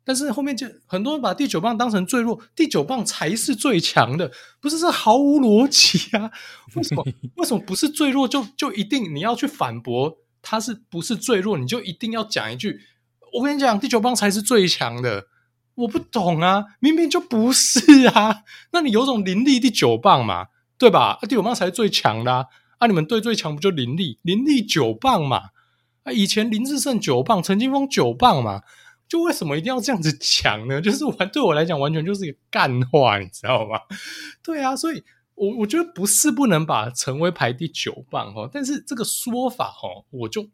[0.07, 6.31] 但是后面就很多人把第九棒当成最弱，第九棒才是最强的，不是这毫无逻辑啊？
[6.75, 7.05] 为什么？
[7.35, 11.57] 为什么不是最弱就就一定你要去反驳他是不是最弱？
[11.57, 12.79] 你就一定要讲一句，
[13.33, 15.25] 我跟你讲，第九棒才是最强的。
[15.75, 18.43] 我不懂啊，明明就不是啊。
[18.71, 21.19] 那你有种林立第九棒嘛，对吧？
[21.21, 22.45] 啊，第九棒才是最强的啊！
[22.79, 24.17] 啊你们队最强不就林立？
[24.21, 25.49] 林立九棒嘛？
[26.03, 28.61] 啊，以前林志胜九棒，陈金峰九棒嘛？
[29.07, 30.79] 就为什么一定要这样子讲呢？
[30.81, 33.79] 就是完对我来讲，完全就是一个干话，你知道吗？
[34.43, 35.03] 对啊，所以
[35.35, 40.49] 我我觉得不是不能把陈威排第九棒哦，但是这个说法哦，我就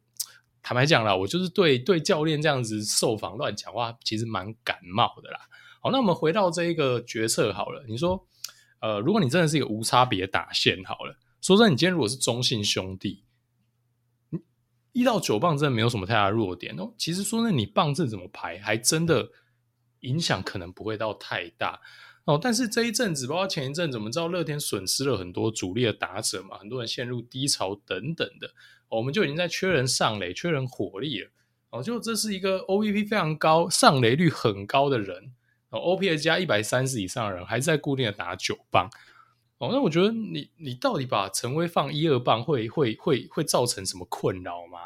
[0.61, 5.39] 坦白讲了，我就是对对教练这样子受访乱讲话，其实蛮感冒的啦。
[5.81, 8.25] 好，那我们回到这一个决策好了，你说，
[8.79, 13.22] 呃，如果你真的是一个无差别打线好了，说真的，你今天如果是中信兄弟。
[14.93, 16.93] 一到九棒真的没有什么太大弱点哦。
[16.97, 19.29] 其实说呢，你棒阵怎么排，还真的
[19.99, 21.81] 影响可能不会到太大。
[22.25, 22.39] 哦。
[22.41, 28.47] 但是这一阵子，包括前一阵子，我们知道乐天损失了很多主力的打者嘛，很多人陷入低潮等等的，
[28.87, 31.29] 哦、我们就已经在缺人上垒、缺人火力了。
[31.71, 35.33] 哦，就这是一个 OBP 非常高、上垒率很高的人，
[35.69, 38.87] 哦，OPS 加一百三十以上的人，还在固定的打九棒。
[39.59, 44.79] 哦，那我觉得你你到底把陈威放一二棒会会会会造成什么困扰吗？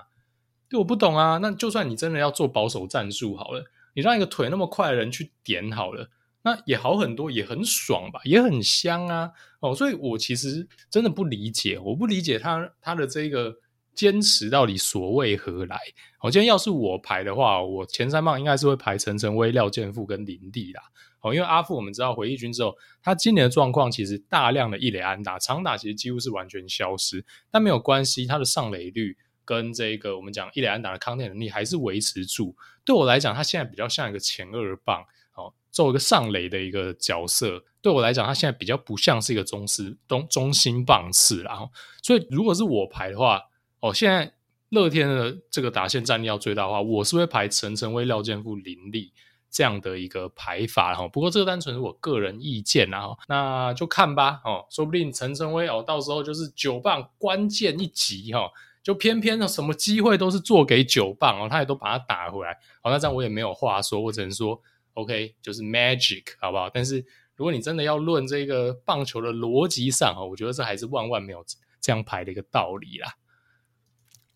[0.69, 1.39] 对，我不懂啊。
[1.39, 3.63] 那就算你真的要做保守战术好了，
[3.95, 6.09] 你让一个腿那么快的人去点好了，
[6.43, 9.31] 那也好很多，也很爽吧，也很香啊。
[9.61, 13.55] 哦，所以我其实真的不理解，我不理解他他的这个
[13.95, 15.79] 坚持到底所为何来。
[16.21, 20.83] 哦，今天要是我排的话，我前三棒应该是会排陈晨威、廖健富跟林地啦。
[21.21, 32.55] 哦，因为阿富我们知道回忆军之后，他今年的状况其实大量的一垒安打，长打其实几乎是完全消失，但没有关系，他的上垒率跟这个我们讲一垒安打的抗电能力还是维持住。
[32.85, 35.01] 对我来讲，他现在比较像一个前二棒，
[35.35, 37.63] 哦，做一个上垒的一个角色。
[37.81, 41.69] 对我来讲，他现在比较不像是一个中师中中心棒次啦。
[42.03, 43.41] 所以如果是我排的话，
[43.79, 44.33] 哦，现在
[44.69, 49.13] 乐天的这个打线战力要最大的话，我是会排陈晨威、廖建富、林立。
[49.49, 58.51] 这样的一个排法哈，不过这个单纯是我个人意见啊，那就看吧哦，说不定陈晨威哦，到时候就是九棒关键一击哈，
[58.83, 64.61] 就偏偏什么机会都是做给九棒哦，他也都把它打回来，好，那这样我也没有话说，我只能说
[64.93, 66.69] OK，就是 magic 好不好？
[66.69, 67.03] 但是
[67.35, 71.43] 如果你真的要论这个棒球的逻辑上哈，我觉得这还是万万没有
[71.79, 73.13] 这样排的一个道理啦。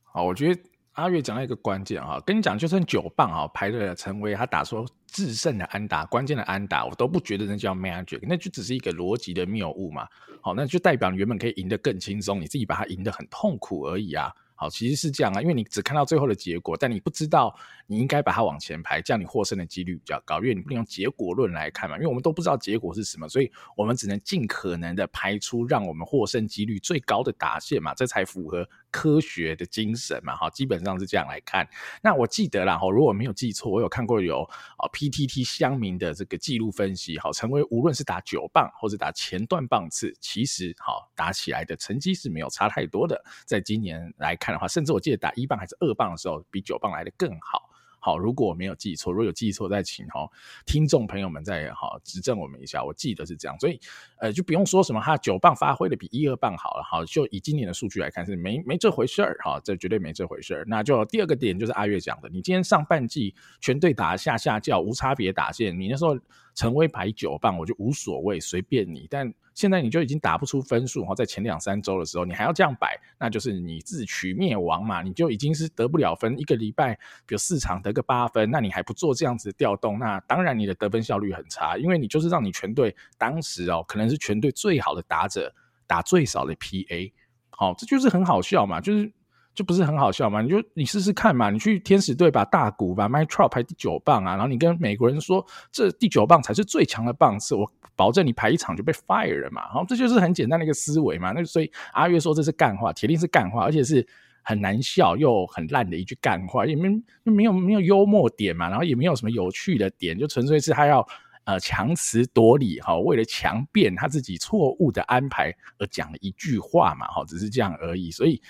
[0.04, 0.62] 好，我觉得。
[1.02, 10.08] 阿月讲到一个关键哈，跟你讲，就算九棒啊排了陈威，他打出制胜的安打，关键的安打，我都不觉得那叫 magic，那就只是一个逻辑的谬误嘛。
[10.42, 14.32] 好，那就代表你原本可以赢得更轻松，你自己把它赢得很痛苦而已啊。
[14.54, 17.52] 好，其实是这样啊，因为你只看到最后的结果，但你不知道
[17.88, 20.38] 你应该把它往前排，这样你获胜的几率比较高。
[20.38, 30.36] 因为你不能用结果论来看嘛，因为我们都不知道结果是什么，所以我们只能尽可能的排出让我们获胜几率最高的打线嘛，这才符合科学的精神嘛。
[30.36, 31.68] 哈，基本上是这样来看。
[32.04, 34.44] 那我记得啦，哈，如果没有记错，我有看过有
[34.78, 43.20] 啊 PTT 乡民的这个记录分析，好，成为无论是打九棒或者打前段棒次，其实好打起来的成绩是没有差太多的。
[43.48, 44.52] 在今年来看。
[44.52, 47.71] 的话，甚至我记得打一棒还是二棒的时候，比九棒来的更好。
[48.02, 50.28] 好，如果我没有记错，如果有记错，再请哈
[50.66, 52.84] 听众朋友们再好指正我们一下。
[52.84, 53.80] 我记得是这样，所以
[54.20, 56.84] 呃就不用说什么他九棒发挥的比一二棒好了。
[56.84, 60.66] 好，就以今年的数据来看是没没这回事儿哈，这绝对没这回事儿。
[60.68, 66.18] 那就第二个点就是阿月讲的，你今天上半季全队打下下叫无差别打线，你那时候
[66.54, 69.34] 陈威排九棒我就无所谓，随便你，但。
[69.54, 75.02] 现在你就已经打不出分数哈，在前两三周的时候，你还要这样摆，那就是你自取灭亡嘛。
[75.02, 85.54] 你就已经是得不了分，一个礼拜比如四场得个八分，那你还不做这样子的调动，那当然你的得分效率很差，因为你就是让你全队当时哦，可能是全队最好的打者
[85.86, 87.12] 打最少的 PA，
[87.50, 89.12] 好，这就是很好笑嘛，就是。
[89.54, 90.42] 就不是很好笑吗？
[90.42, 99.68] 你就你试试看嘛，你去天使队把大鼓把 Mytro 排第九棒啊，然后你跟美国人说这第九棒才是最强的棒次，我保证你排一场就被 fire 了嘛。
[99.68, 101.34] 好，这就是很简单的一个思维嘛。
[101.34, 104.08] 那所以阿月说这是干话，铁定是干话，而且是
[104.42, 106.90] 很难笑又很烂的一句干话，也没
[107.24, 111.06] 没有没有幽默点嘛，然后也没有什么有趣的点，就纯粹是他要
[111.44, 118.42] 呃强词夺理哈，为了强辩他自己错误的安排而讲了一句话嘛，哈，只是这样而已，所以。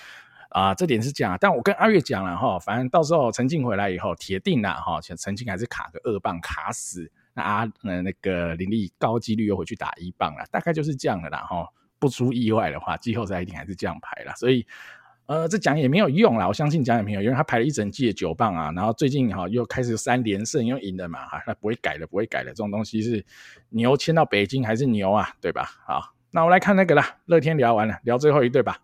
[0.52, 11.66] 啊、这点是这样，但我跟阿月讲了哈，反正到时候陈静回来以后，铁定了哈，陈陈静还是卡个二棒卡死，那阿那个林立高几率又回去打一棒了，大概就是这样的啦哈，
[12.00, 14.68] 不出意外的话，季后赛一定还是这样排了，所以
[15.28, 23.26] 呃这讲也没有用啦，我相信讲也没有，因为他排了一整季的九棒啊，然后最近哈又开始三连胜又赢了嘛哈，那不会改的，不会改的，这种东西是
[23.70, 25.64] 牛迁到北京还是牛啊，对吧？
[25.86, 26.14] 好。
[26.34, 28.78] 那我来看那个啦，乐天聊完了，聊最后一对吧。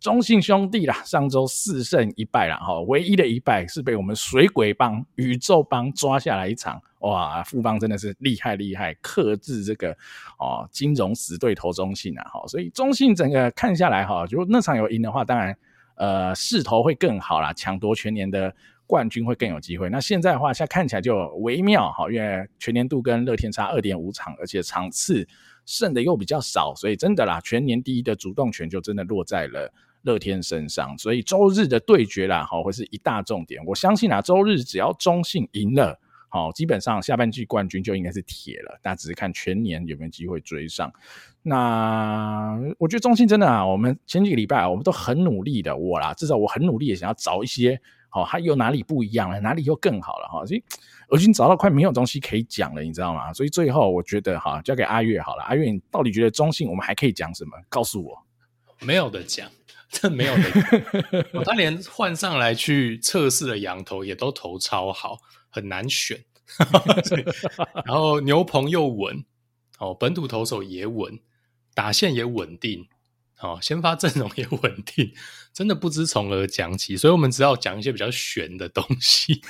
[0.00, 9.90] 中信兄弟啦，上周四胜一败啦，哈，唯一的一败是被我们水鬼帮、宇宙帮抓下来一场，哇，富邦真的是厉害厉害，克制这个
[10.38, 15.56] 哦金融死对头中信啊，哈，所以中信整个看下来哈，如果那场有赢的话，当然
[15.96, 18.54] 呃势头会更好啦，抢夺全年的
[18.86, 19.90] 冠军会更有机会。
[19.90, 25.28] 那现在的话，现在看起来就微妙哈，因为全年度跟乐天差二点五场，而且场次。
[25.66, 30.96] 剩的又比较少，所以真的啦，全年第一的主动权就真的落在了乐天身上。
[30.98, 33.64] 所以周日的对决啦，好，会是一大重点。
[33.64, 35.98] 我相信啊，周日只要中信赢了，
[36.28, 38.78] 好，基本上下半季冠军就应该是铁了。
[38.82, 40.92] 大家只是看全年有没有机会追上。
[41.42, 47.80] 那我觉得中信真的啊，我们前几个礼拜啊，我们都很努力的，我啦，至少我很努力的想要找一些。
[48.08, 49.40] 好，还有哪里不一样了？
[49.40, 50.28] 哪里又更好了？
[50.28, 50.62] 哈，所以
[51.08, 53.32] 我已经找到快没有东西可以讲了，你知道吗？
[53.32, 55.42] 所以最后我觉得哈，交给阿月好了。
[55.44, 57.52] 阿月，你到底觉得中信我们还可以讲什么？
[57.68, 58.18] 告诉我。
[58.80, 59.50] 没有的讲，
[59.88, 61.42] 这没有的讲。
[61.44, 66.22] 他连换上来去测试的羊头也都投超好，很难选。
[67.86, 69.24] 然后牛棚又稳，
[69.78, 71.18] 哦，本土投手也稳，
[71.74, 72.86] 打线也稳定。
[73.40, 75.12] 哦，先发阵容也稳定，
[75.52, 79.42] 真的不知从何讲起，所以我们只要讲一些比较玄的东西。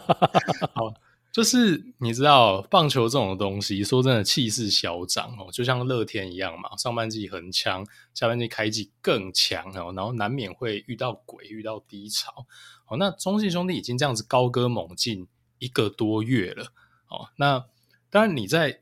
[0.74, 0.94] 好，
[1.30, 12.46] 就是你知道棒球这种东西，说真的气势嚣张哦，就像乐天一样嘛，上半季很强，下半季开季更强哦，然后难免会遇到鬼，遇到低潮。
[12.88, 16.72] 哦，那中信兄弟已经这样子高歌猛进一个多月了。
[17.08, 17.66] 哦，那
[18.10, 18.80] 当然你在。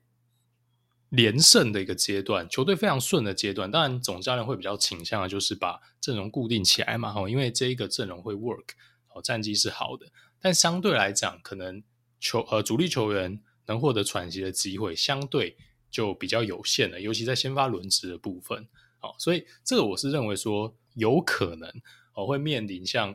[1.10, 8.70] 连胜的一个阶段，球队非常顺的阶段，当然总教练会比较倾向的就是把阵容固定起来嘛，因为这一个阵容会 work，
[9.14, 10.06] 哦，战绩是好的，
[10.38, 11.82] 但相对来讲，可能
[12.20, 15.56] 球呃主力球员能获得喘息的机会相对
[15.90, 18.68] 就比较有限了，尤其在先发轮值的部分，
[19.00, 21.72] 哦，所以这个我是认为说有可能
[22.12, 23.14] 哦会面临像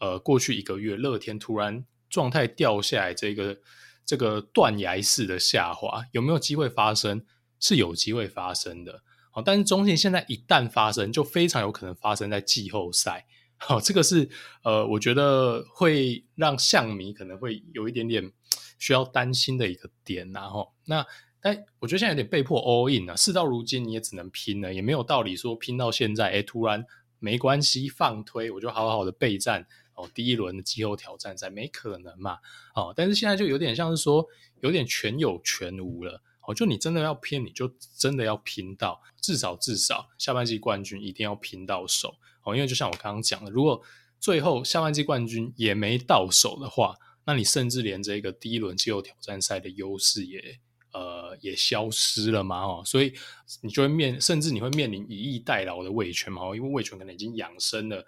[0.00, 3.58] 呃过去一个月乐天突然状态掉下来这个。
[4.08, 7.26] 这个断崖式的下滑有没有机会发生？
[7.60, 9.02] 是有机会发生的。
[9.30, 13.26] 好，但是中信现在一旦发生，就非常有可能发生在季后赛。
[13.58, 14.30] 好，这个是
[14.62, 18.32] 呃，我觉得会让象迷可能会有一点点
[18.78, 20.32] 需要担心的一个点。
[20.32, 21.04] 然后，那
[21.42, 23.14] 但我觉得现在有点被迫 all in 了。
[23.14, 26.82] 事到如今，你也只能拼了，也没有道理说拼到现在，哎，突然
[27.18, 29.66] 没关系放推，我就好好的备战。
[29.98, 32.38] 哦，第一轮的季后挑战赛没可能嘛？
[32.74, 34.24] 哦，但是现在就有点像是说，
[34.60, 36.22] 有点全有全无了。
[36.46, 42.14] 哦，就你真的要拼，你就真的要拼到至少至少下半季冠军一定要拼到手。
[42.44, 43.82] 哦，因为就像我刚刚讲的，如果
[44.20, 46.94] 最后下半季冠军也没到手的话，
[47.26, 50.58] 那你甚至连这个第一轮季后挑战赛的优势也
[50.92, 52.62] 呃也消失了嘛？
[52.62, 53.12] 哦，所以
[53.60, 56.42] 你就会面，甚至你会面临以逸待劳的味全嘛？
[56.42, 58.06] 哦，因为味全可能已经养生了。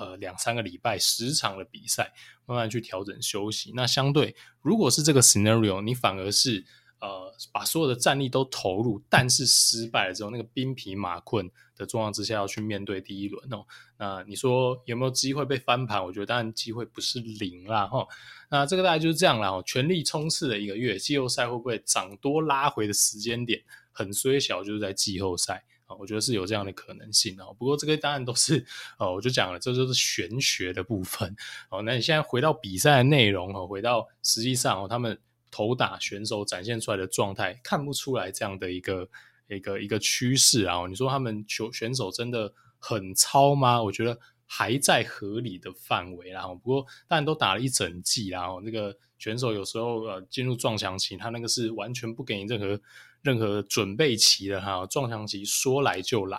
[0.00, 2.10] 呃，两三个礼拜十场的比赛，
[2.46, 3.70] 慢慢去调整休息。
[3.74, 6.64] 那相对，如果是这个 scenario，你反而是
[7.00, 13.66] 呃把所有的战力都投入，但是失败了之后，那个兵疲马困的状况之下，要去面对第一轮哦。
[13.98, 16.02] 那你说有没有机会被翻盘？
[16.02, 18.08] 我觉得当然机会不是零啦哈。
[18.48, 19.62] 那这个大概就是这样啦。
[19.66, 25.62] 全力冲刺的一个月，季后赛会不会涨多拉回的时间点很衰小，就是在季后赛。
[25.98, 28.64] 我觉得是有这样的可能性哦，不过这个当然都是
[28.98, 31.34] 哦，我就讲了，这就是玄学的部分
[31.70, 31.82] 哦。
[31.82, 35.18] 那你现在回到比赛的内容哦，回到实际上哦，他们
[35.50, 39.08] 投打选手展现出来的状态，看不出来这样的一个
[39.48, 40.86] 一个一个趋势啊。
[40.88, 43.82] 你说他们球选手真的很超吗？
[43.82, 46.46] 我觉得还在合理的范围啦。
[46.46, 52.80] 不过当然都打了一整季啦，那个选手有时候呃进入撞墙期，他那个是完全不给你任何。
[53.22, 56.38] 任何准备期的哈，撞墙期说来就来，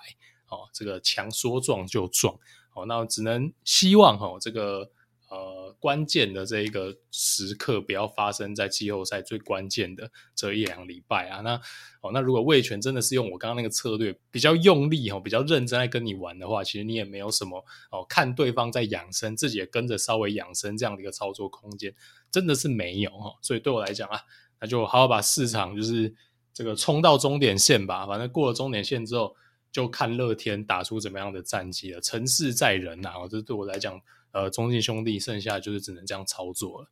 [0.49, 2.33] 哦，这个墙说撞就撞，
[2.73, 4.89] 哦，那只能希望哈，这个
[5.29, 11.41] 呃关键的这一个时刻不要发生在季后赛最关键的这一两礼拜啊。
[11.41, 11.61] 那
[12.01, 21.93] 哦，那如果味全真的是用我刚刚那个策略比较用力哈，比较认真在跟你玩的话，其实你也没有什么哦，看对方在养生，自己也跟着稍微养生这样的一个操作空间，
[22.31, 23.37] 真的是没有哈。
[23.43, 24.19] 所以对我来讲啊，
[24.59, 26.15] 那就好好把市场就是。
[26.53, 29.35] 这个冲到终点线吧，反正过了终点线之后，
[29.71, 32.01] 就看乐天打出怎么样的战绩了。
[32.01, 33.99] 成事在人呐、啊，这对我来讲，
[34.31, 36.87] 呃，中信兄弟剩下就是只能这样操作了。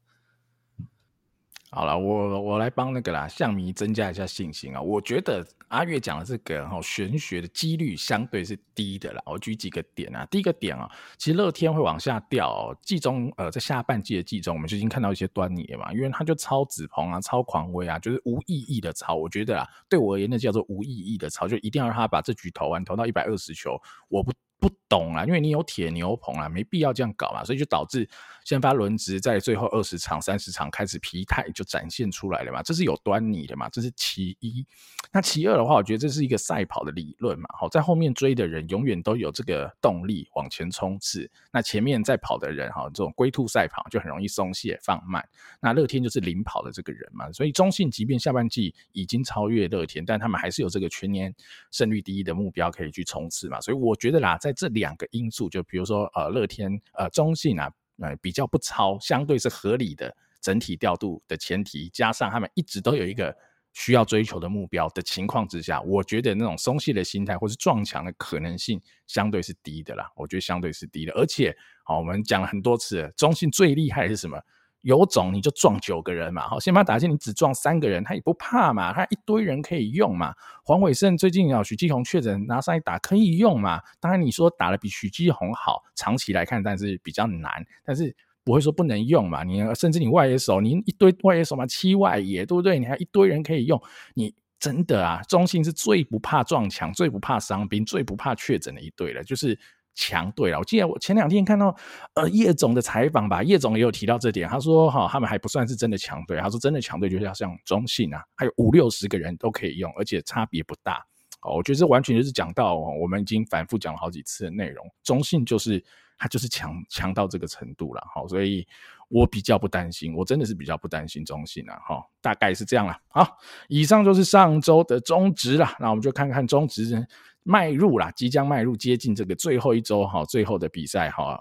[1.72, 4.82] 好了，我我来帮那个啦，象迷增加一下信心啊。
[4.82, 9.22] 我觉得阿月讲的这个哈玄学的几率相对是低的啦。
[9.28, 10.90] 我举几个点啊，第一个点啊，
[11.20, 12.76] 其实乐天会往下掉哦。
[12.82, 15.94] 季中呃，在下半季的季中，我们就已经看到一些端倪了嘛。
[15.94, 19.14] 因为他就超子鹏啊，超狂威啊，就是无意义的超。
[19.14, 23.80] 我觉得啊，对我而言，那叫做无意义的超，就一定要让他把这局投完，投到一百二十球。
[24.08, 24.32] 我不。
[24.60, 28.08] 不懂啊，因为你有铁牛棚啊，没必要这样搞嘛，所以就导致
[28.44, 34.66] 先发轮值在最后二十场、三十场开始疲态就展现出来了嘛，这是有端倪的嘛，这是其一。
[35.12, 45.28] 那其二的话，我觉得这是一个赛跑的理论嘛，好，在后面追的人永远都有这个动力往前冲刺，那前面在跑的人哈，这种龟兔赛跑就很容易松懈放慢。
[45.62, 51.34] 那乐天就是领跑的这个人嘛，所以中信即便下半季已经超越乐天，但他们还是有这个全年
[51.72, 57.72] 胜率第一的目标可以去冲刺嘛，所以我觉得啦，在在这两个因素，就比如说呃，乐天呃，中信啊，
[58.02, 63.36] 呃，比较不超，相对是合理的整体调度的前提，加上他们一直都有一个
[63.74, 70.10] 需要追求的目标的情况之下，我觉得那种松懈的心态或是撞墙的可能性相对是低的啦。
[70.16, 74.42] 我觉得相对是低的，而且好，我们讲了很多次，中信最厉害的是什么？
[74.82, 80.34] 有种你就撞九个人嘛，好，先把打线你只撞三个人，他也不怕嘛，他一堆人可以用嘛。
[80.64, 83.82] 黄伟胜最近啊，许基宏确诊拿上来打可以用嘛？
[84.00, 89.44] 当然你说打得比许基宏好，长期来看但是比较难，但是不会说不能用嘛。
[89.44, 92.80] 你甚至你外野手，你一堆外野手嘛，七外野对不对？
[92.80, 93.82] 你还一堆人可以用，
[94.14, 99.60] 你真的啊，中信是最不怕撞墙、最不怕伤兵、最不怕确诊的一队了，就是。
[100.00, 101.76] 强队了，我记得我前两天看到
[102.14, 104.48] 呃叶总的采访吧，叶总也有提到这点。
[104.48, 111.06] 他说哈，他们还不算是真的强队，他说真的强队就是要像中信啊，还有五六十个人都可以用，而且差别不大。
[111.42, 115.84] 哦，我觉得这完全就是讲到我们已经反复讲了好几次的内容，中信就是
[116.18, 118.02] 他就是强强到这个程度了。
[118.16, 118.66] 好，所以
[119.10, 121.76] 我比较不担心，我真的是比较不担心中信啊。
[121.86, 122.98] 哈，大概是这样了。
[123.10, 123.38] 好，
[123.68, 127.06] 以上就是上周的中值了，那我们就看看中值。
[127.50, 131.36] 迈入啦，即将迈入接近这个最后一周哈，最后的比赛哈，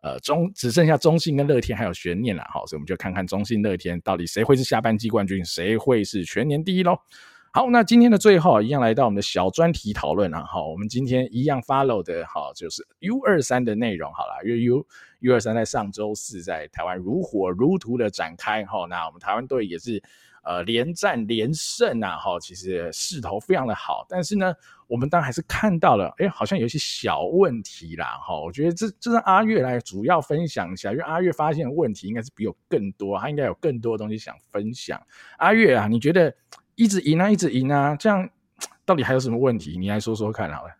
[0.00, 6.96] 呃，中只剩下中信跟乐天还有悬念了哈，所以我们就看看中信乐天到底谁会是下半季冠军，谁会是全年第一喽。
[7.52, 14.86] 好，那今天的最后一样来到我们的小专题讨论啊，好，我们今天一样 follow 的哈，就是 U 二三的内容好了，因为 U
[15.20, 20.02] U 二三在上周四在台湾如火如荼的展开哈，那我们台湾队也是。
[20.42, 24.52] 呃，连战连胜啊，哈，其实势头非常的好，但是呢，
[24.88, 35.00] 我们当然还是看到了，哎，好像有一些小问题啦，哈，我觉得这这是阿月来主要分享一下，因为阿月发现的问题应该是比我更多，他应该有更多的东西想分享。
[35.38, 36.34] 阿月啊，你觉得
[36.74, 38.28] 一直赢啊，一直赢啊，这样
[38.84, 39.78] 到底还有什么问题？
[39.78, 40.70] 你来说说看好了。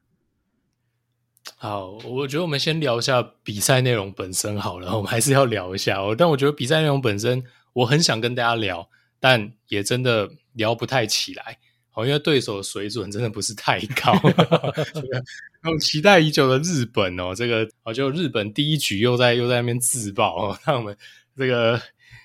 [1.57, 6.17] 好，我觉得我们先聊一下比赛内容本身好了，我们还是要聊一下哦。
[6.19, 7.45] 但我觉得比赛内容本身，
[7.75, 8.89] 我很想跟大家聊。
[9.23, 11.57] 但也真的聊不太起来，
[11.95, 14.13] 哦，因为对手的水准真的不是太高。
[15.63, 20.97] 那种期待已久的日本哦，这个哦，就日本第一局又在又在那边自爆哦，让我们
[21.37, 21.81] 这个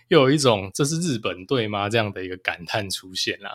[0.08, 1.88] 又有一种这是日本队吗？
[1.88, 3.52] 这样的一个感叹出现了。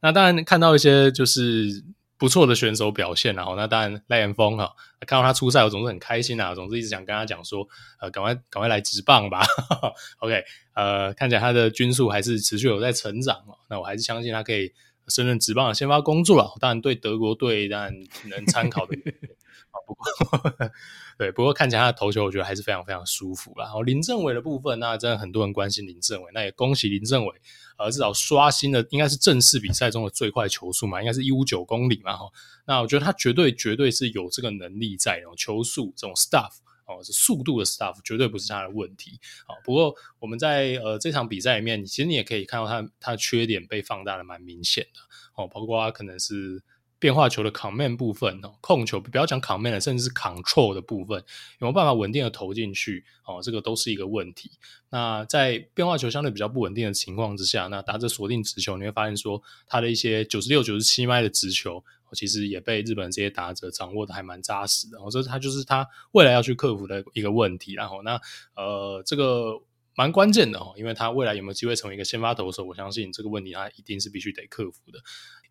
[0.00, 1.82] 那当然看到一些就是。
[2.18, 4.74] 不错的选手表现，然后那当然赖岩峰哈，
[5.06, 7.68] 看到他出赛，我总是很开心啊，总是一直想跟他讲说，
[8.00, 9.44] 呃，赶快赶快来职棒吧，
[10.20, 10.42] OK，
[10.74, 14.72] 呃，看起来他的均速还是持续有在成长哦，那我还是相信他可以
[15.08, 17.94] 胜任职棒的先发工作了，当然对德国队当然
[18.30, 18.96] 能参考的。
[19.86, 20.70] 不过，
[21.18, 23.64] 对，不过看起来他的投球，我觉得还是非常非常舒服啦。
[23.64, 27.34] 然后林政伟的部分，那真的很多人关心林政伟，那也恭喜林政伟，
[27.78, 32.16] 呃，至少刷新了应该是正式比赛中的最快球速嘛，应该是一五九公里嘛。
[32.16, 32.30] 哈，
[32.66, 36.52] 那我觉得他绝对绝对是有这个能力在，然后球速这种 stuff
[36.86, 39.18] 哦，是速度的 stuff，绝对不是他的问题。
[39.46, 45.00] 好，不过我们在呃这场比赛里面，其实你也可以看到他他的缺点被放大的蛮明显的
[45.36, 46.62] 哦，包括他可能是。
[46.98, 51.18] 变化球的 command 部分哦，控球不要讲 command，甚至是 control 的部分，
[51.58, 53.40] 有没有办法稳定的投进去哦？
[53.42, 54.52] 这个都是一个问题。
[54.90, 64.98] 那在变化球相对比较不稳定的情况之下，那打者锁定直球，你会发现说他的一些九十六、九十七迈的直球，其实也被日本这些打者掌握的还蛮扎实的。
[64.98, 67.74] 哦，这他就是他未来要去克服的一个问题。
[67.74, 68.20] 然后那
[68.54, 69.62] 呃，这个。
[69.98, 74.98] 蛮关键的哦，因为他未来有没有机会成为一个先发投手，我相信这个问题他一定是必须得克服的。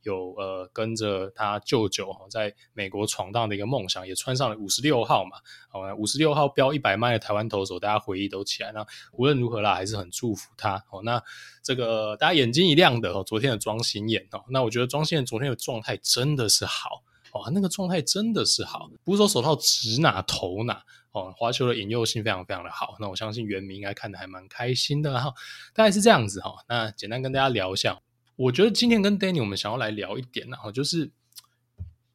[0.06, 5.38] 有呃跟着他舅舅哈在美国闯荡的一个梦想，也穿上了五十六号嘛。
[5.68, 8.72] 好，五十六号飙一百迈的台湾投手，大家回忆都起来。
[8.72, 10.84] 那无论如何啦，还是很祝福他。
[10.92, 11.22] 哦，那
[11.64, 17.04] 这个大家眼睛一亮的哦，昨天的庄心妍哦，那我觉得庄心妍昨天的状态真的是好
[17.34, 20.84] 哦，那个状态真的是好，不是说手套指哪投哪。
[21.12, 25.34] 哦，滑球的引诱性非常非常的好，那我相信原民应该看得还蛮开心的哈。
[25.74, 26.56] 大概是这样子哈。
[26.68, 27.98] 那简单跟大家聊一下，
[28.36, 31.10] 我觉得今天跟 Danny 我们想要来聊一点，然后就是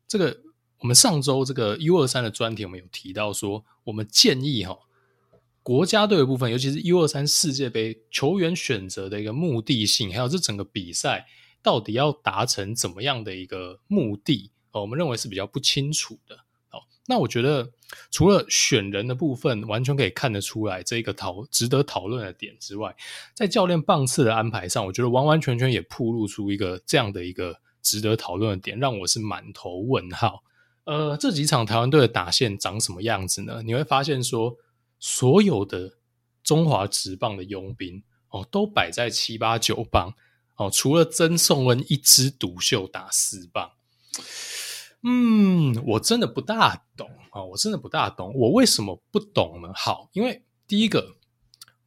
[0.07, 0.41] 这个
[0.79, 4.79] 我们上周这个 U 二三的专题，我们有提到说，我们建议哈
[5.62, 11.27] 国家队的部分，尤其是 U 二三世界杯球员选择的一个目的性，还有这整个比赛
[11.62, 16.45] 到底要达成怎么样的一个目的，我们认为是比较不清楚的。
[17.11, 17.69] 那我觉得，
[18.13, 22.95] 除了选人的部分完全可以看得出来这一个讨值得讨论的点之外，
[23.35, 30.45] 在教练棒次的安排上，我觉得完完全全也暴露出一个这样的一个值得讨论的点，让我是满头问号。
[30.85, 33.61] 呃，这几场台湾队的打线长什么样子呢？
[33.65, 34.57] 你会发现说，
[35.01, 35.95] 所有的
[36.45, 40.15] 中华职棒的佣兵哦，都摆在七八九棒
[40.55, 43.73] 哦，除了曾颂恩一枝独秀打四棒。
[45.03, 47.42] 嗯，我真的不大懂啊！
[47.42, 49.72] 我真的不大懂，我为什么不懂呢？
[49.74, 51.16] 好，因为第一个，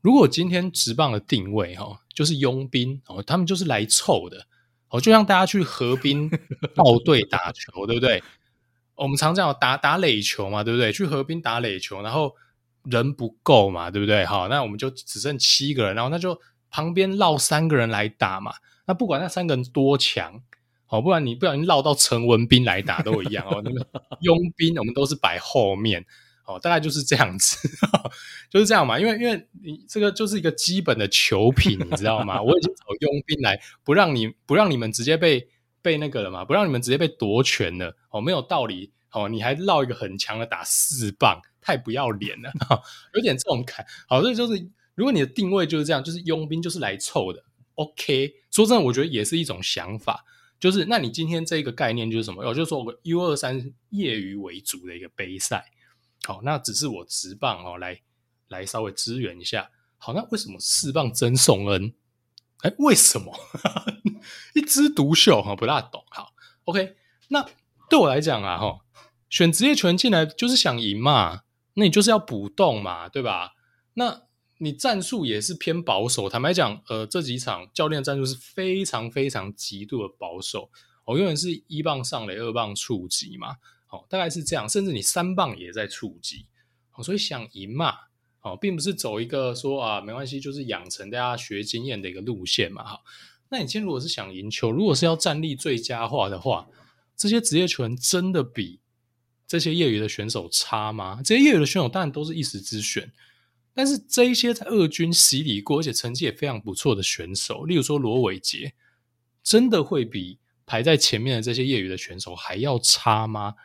[0.01, 4.47] 如果今天职棒的定位哈，就是佣兵哦，他们就是来凑的
[4.89, 6.29] 哦，就像大家去河滨
[6.75, 8.23] 报队打球，对不对？
[8.95, 10.91] 我们常讲打打垒球嘛，对不对？
[10.91, 12.35] 去河滨打垒球，然后
[12.83, 14.25] 人不够嘛，对不对？
[14.25, 16.39] 好，那我们就只剩七个人，然后那就
[16.69, 18.53] 旁边绕三个人来打嘛。
[18.85, 20.41] 那不管那三个人多强，
[20.93, 23.61] 哦，不然你不小心绕到陈文斌来打都一样哦。
[23.65, 23.85] 那个
[24.21, 26.05] 佣兵我们都是摆后面，
[26.45, 27.57] 哦，大概就是这样子，
[28.51, 28.99] 就是这样嘛。
[28.99, 32.41] 因为因为你这个就是一个基本的球品，你知道吗？
[32.41, 35.49] 我已经找佣兵来不让你不让你们直接被。
[35.83, 42.81] 被那个了嘛，不让你们直接被夺权了哦，没有道理哦，你还绕一个很强的打四棒，太不要脸了，哦，
[43.13, 43.85] 有点这种感。
[44.07, 44.65] 好，所以就是
[44.95, 47.43] 如果你的定位就是这样，就是佣兵就是来凑的
[47.75, 48.33] ，OK。
[48.49, 50.23] 说真的，我觉得也是一种想法，
[50.63, 52.41] 就是那你今天这个概念就是什么？
[52.47, 55.65] 我就说我 U 二三业余为主的一个杯赛，
[56.23, 57.99] 好，那只是我职棒哦来
[58.47, 59.69] 来稍微支援一下。
[59.97, 61.93] 好，那为什么四棒曾颂恩？
[62.61, 63.37] 哎，为什么
[64.55, 65.53] 一枝独秀哈？
[65.53, 66.01] 不大懂。
[66.09, 66.33] 好
[66.63, 66.95] ，OK。
[67.27, 67.45] 那
[67.89, 68.85] 对我来讲啊，哈，
[69.29, 71.41] 选职业拳进来就是想赢嘛，
[71.73, 73.51] 那你就是要补洞嘛，对吧？
[73.95, 74.21] 那
[74.57, 76.29] 你战术也是偏保守。
[76.29, 80.69] 坦白讲，呃，这几场教练战术是非常非常极度的保守。
[81.05, 83.57] 我永远是一棒上垒，二棒触击嘛，
[83.89, 84.69] 哦，大概是这样。
[84.69, 86.45] 甚至你三棒也在触击，
[87.03, 87.93] 所以想赢嘛。
[88.41, 92.83] 哦，并不是走一个说啊，没关系，就是养成大家学经验的一个路线嘛。
[92.83, 92.99] 哈，
[93.47, 96.67] 那你今天如果是想赢球，如果是要战力最佳化的话，
[97.15, 98.81] 这些职业球员真的比
[99.47, 101.21] 这些业余的选手差吗？
[101.23, 103.13] 这些业余的选手当然都是一时之选，
[103.73, 108.73] 但是这一些在二军洗礼过，而且成绩也非常不错的选手，例如说罗伟杰，
[109.43, 113.55] 真的会比排在前面的这些业余的选手还要差吗？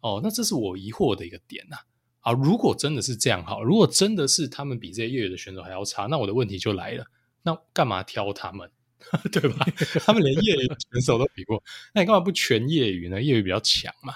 [0.00, 1.84] 哦，那这是我疑惑的一个点呐、啊。
[2.20, 7.06] 啊，如果真的是这样好，如果真的是他们比这些业余的选手还要差，那我的问题就来了，
[7.42, 8.70] 那干嘛挑他们，
[9.32, 9.66] 对吧？
[10.04, 11.62] 他们连业余选手都比过，
[11.94, 13.22] 那你干嘛不全业余呢？
[13.22, 14.14] 业余比较强嘛，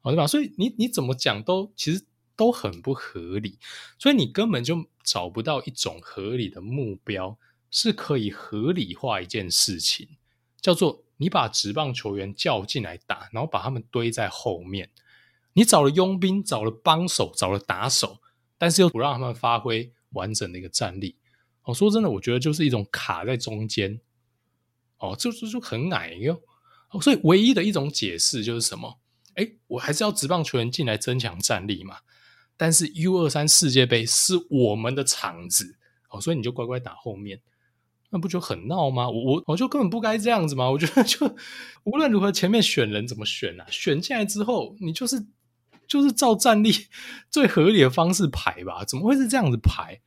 [0.00, 0.26] 好对吧？
[0.26, 2.02] 所以你你怎么讲都其实
[2.36, 3.58] 都很不合理，
[3.98, 7.38] 所以你根本就找不到一种合理的目标，
[7.70, 10.08] 是可以合理化一件事情，
[10.60, 14.90] 叫做你把职棒球员叫进来打，然后把他们堆在后面。
[15.52, 18.20] 你找了佣兵，找了帮手，找了打手，
[18.58, 21.16] 但是又不让他们发挥完整的一个战力。
[21.62, 24.00] 哦，说真的，我觉得就是一种卡在中间。
[24.98, 26.42] 哦，就就就很矮哟。
[26.90, 28.98] 哦，所以唯一的一种解释就是什么？
[29.34, 31.98] 哎，我还是要职棒球员进来增强战力嘛。
[32.56, 35.76] 但是 U 二三世界杯是我们的场子，
[36.10, 37.40] 哦，所以你就乖乖打后面，
[38.10, 39.08] 那不就很闹吗？
[39.08, 40.70] 我我我就根本不该这样子吗？
[40.70, 41.36] 我觉得就
[41.84, 43.66] 无论如何，前面选人怎么选啊？
[43.70, 45.26] 选进来之后，你就是。
[45.86, 46.72] 就是照战力
[47.28, 50.00] 最合理的方式排吧，怎么会是这样子排？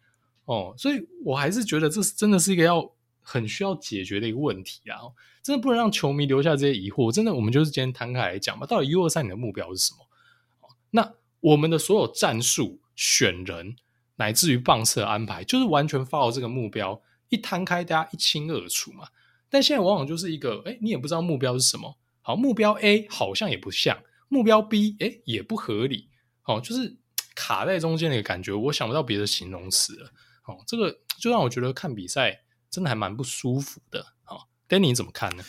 [0.45, 2.91] 哦，所以我还是觉得这是真的是一个要
[3.21, 4.97] 很需要解决的一个问题啊！
[5.43, 7.11] 真的不能让球迷留下这些疑惑。
[7.11, 8.65] 真的，我们就是今天摊开来讲吧。
[8.65, 9.99] 到底 U 二三你的目标是什么？
[10.89, 13.75] 那我们的所有战术、选人，
[14.15, 19.07] 乃至于棒次安排，就是完全 follow 这个目标，一摊开大家一清二楚嘛。
[19.49, 21.97] 但现在往往就是一个，哎，你也不知道目标是什么。
[22.21, 23.97] 好，目标 A 好像也不像。
[24.27, 26.09] 目标 B，哎，也不合理，
[26.43, 26.97] 哦，就是
[27.33, 30.11] 卡在中间的一个感觉，我想不到别的形容词了，
[30.45, 35.45] 哦，这个就让我觉得看比赛真的还蛮不舒服的，哦，Danny 你怎么看呢？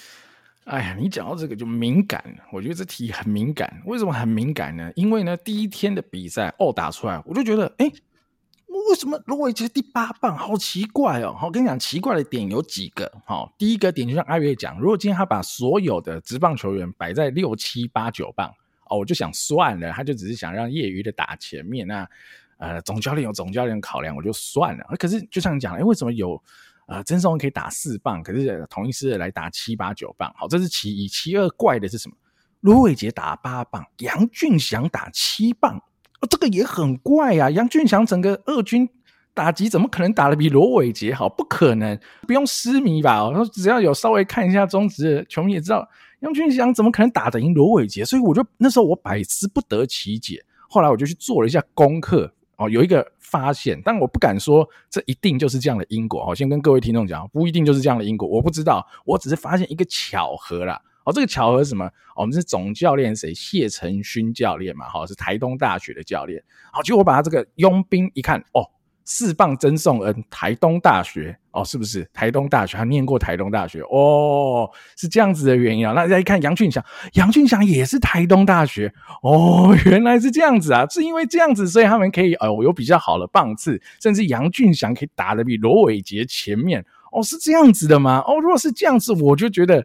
[0.69, 4.93] 哎呀，你讲到这个就敏感，我觉得这题很敏感，为什么很敏感呢？
[4.95, 11.35] 因为呢，第一天的比赛哦打出来，我就觉得，哎，为什么罗伟杰第八棒好奇怪哦？
[11.43, 18.53] 我跟你讲，奇怪的点有几个，好，第一个点就像阿月讲，如果今天他把所有的职棒球员摆在六七八九棒。
[18.91, 22.09] 哦，我就想算了，他就只是想让业余的打前面，那
[22.57, 24.85] 呃总教练有总教练考量，我就算了。
[24.99, 26.43] 可是就像你讲，哎，为什么有
[26.89, 30.35] 呃曾颂恩可以打四棒，可是同一狮来打七八九棒？
[30.37, 31.07] 好，这是其一。
[31.07, 32.17] 其二怪的是什么？
[32.61, 35.77] 罗伟杰打八棒，杨俊祥打七棒，
[36.21, 37.49] 哦，这个也很怪啊。
[37.51, 38.89] 杨俊祥整个二军
[39.33, 41.29] 打击怎么可能打得比罗伟杰好？
[41.29, 43.25] 不可能，不用失迷吧？
[43.25, 45.89] 我说只要有稍微看一下中职的球迷也知道。
[46.21, 48.05] 杨俊祥怎么可能打得赢罗伟杰？
[48.05, 50.45] 所以我就那时候我百思不得其解。
[50.69, 56.25] 后来我就去做了一下功课哦，有一个发现，但我不敢说这一定就是这样的因果。
[56.25, 60.83] 好，先跟各位听众讲，不一定就是这样的因果，我不知道，我只是发现一个巧合啦。
[61.05, 61.89] 哦，这个巧合是什么？
[62.17, 63.33] 我们是总教练谁？
[63.33, 66.43] 谢承勋教练嘛，好，是台东大学的教练。
[66.73, 68.69] 好，结果我把他这个佣兵一看，哦。
[69.11, 72.77] 四棒曾颂恩，台东大学哦，是不是台东大学？
[72.77, 75.95] 他念过台东大学哦，是这样子的原因啊。
[75.95, 76.85] 那再一看杨俊祥，
[77.15, 78.93] 杨俊祥也是台东大学
[79.23, 88.23] 哦，原来是这样子啊，是因为这样子，所以他们可以哦有比较好的棒次，甚至杨俊祥可以打得比罗伟杰前面哦，是这样子的吗？
[88.27, 89.83] 哦，如果是这样子，我就觉得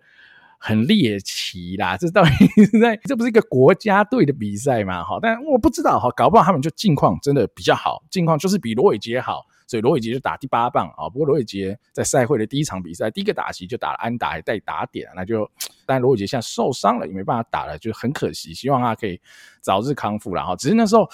[0.66, 2.32] 很猎奇啦， 这到底
[2.64, 5.04] 是在这不是一个国家队的比赛吗？
[5.04, 11.10] 哈，但我不知道哈，搞不好他们就近况真的比较好，近况就是比罗伟杰好，所以罗伟杰就打第八棒啊。
[11.10, 15.52] 不过罗伟杰在赛会的第一场比赛第一个打席就打了安打，还带打点，那就
[15.86, 18.54] 但罗伟杰现在受伤了，也没办法打了，就很可惜。
[18.54, 19.20] 希望他可以
[19.60, 20.56] 早日康复了哈。
[20.56, 21.10] 只是那时候。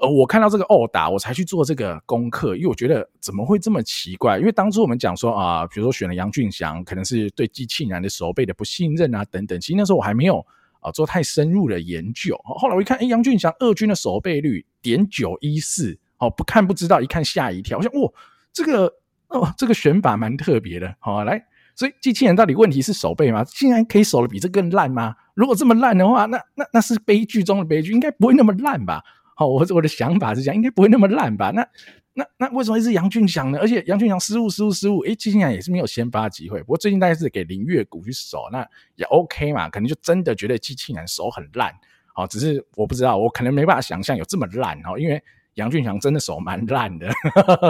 [0.00, 4.38] 呃，我看到这个殴打，我才去做这个功课，因为我觉得怎么会这么奇怪？
[4.38, 9.58] 因为当初我们讲说啊、比如说选了杨俊祥，可能是对机器人的守备的不信任啊，等等。
[9.60, 10.44] 其实那时候我还没有
[10.80, 12.36] 啊、做太深入的研究。
[12.44, 17.78] 后来我一看，哎，杨俊祥二军的守备率点九一四，哦，不看不知道，一看吓一跳。
[17.78, 18.10] 我想，哇，
[18.52, 18.92] 这个
[19.28, 20.92] 哦，这个选法蛮特别的。
[20.98, 21.40] 好、哦，来，
[21.76, 23.44] 所以机器人到底问题是守备吗？
[23.44, 25.14] 竟然可以守得比这更烂吗？
[25.34, 29.00] 如果这么烂的话，那那那是悲剧中的悲剧，应该不会那么烂吧？
[29.34, 31.50] 好，我我的想法是这样，应该不会那么烂吧？
[31.50, 31.66] 那
[32.12, 33.58] 那那为什么会是杨俊祥呢？
[33.58, 36.60] 而且杨俊祥失误失误失误，诶，竟然也是没有先发机会。
[36.60, 38.64] 不过最近大概是给林月谷去守，那
[38.94, 39.68] 也 OK 嘛？
[39.68, 41.74] 可能就真的觉得机器人手很烂。
[42.12, 45.20] 好，只是我不知道，我可能没办法想象有这么烂哦，因为
[45.54, 47.10] 杨俊祥真的手蛮烂的。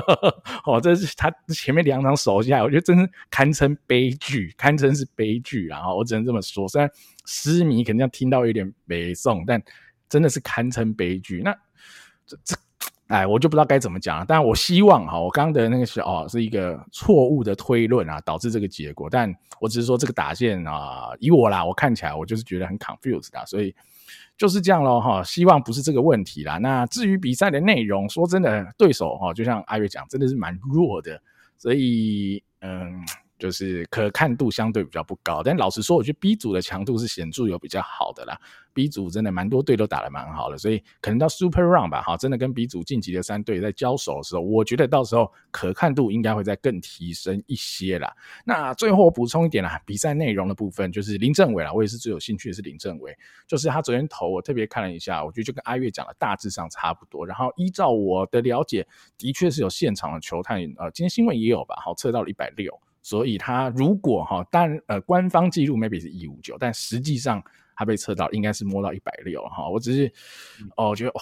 [0.66, 5.66] 哦，这是他前面两场守下来，我觉得真是堪称悲剧，堪称是悲剧。
[5.66, 6.90] 然后我只能这么说，虽然
[7.24, 9.62] 失迷肯定要听到有点悲痛，但。
[10.14, 11.42] 真的是堪称悲剧。
[11.42, 11.52] 那
[12.24, 12.56] 这这，
[13.08, 14.24] 哎，我就不知道该怎么讲了。
[14.28, 19.10] 但我希望哈，我刚刚的那个是哦，是一个错误的推论啊，导致这个结果。
[19.10, 23.74] 但我只是说这个打线啊，以我啦，我看起来我就是觉得很 confused 的，所以
[24.38, 25.20] 就是这样喽哈。
[25.24, 26.58] 希望不是这个问题啦。
[26.58, 31.20] 那至于比赛的内容，说真的，对手哈，就像阿月讲，真的是蛮弱的，
[31.58, 33.02] 所以嗯。
[33.39, 38.39] 就是可看度相对比较不高，但老实说，我觉得 B 组的强度是显著有比较好的啦。
[38.72, 48.12] B 组真的蛮多队都打得蛮好的，所以可能到 Super Round 吧，哈，真的跟 B 组晋级的三队在交手的时候，我觉得到时候可看度应该会再更提升一些啦。
[48.45, 53.16] 那最后补充一点啦，比赛内容的部分就是林政伟啦，我也是最有兴趣的是林政伟，
[53.47, 57.24] 就是他昨天投，我特别看了一下，我觉得就跟阿月讲的大致上差不多。
[57.24, 58.85] 然后依照我的了解，
[59.16, 62.76] 的确是有现场的球探，呃，今天新闻也有吧，好，测到了一百六。
[63.05, 67.40] 所以他如果哈，但呃官方记录 maybe 是一五九，但实际上
[67.76, 69.68] 他被测到应该是摸到一百六哈。
[69.68, 70.12] 我只是
[70.76, 71.20] 哦，我觉得哦，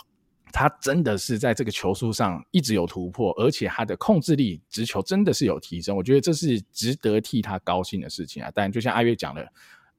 [0.53, 8.51] 他真的是在这个球速上一直有突破，而且他的控制力直球真的是有提升，我觉得这是值得替他高兴的事情啊。
[8.55, 9.53] 但就像阿月讲的。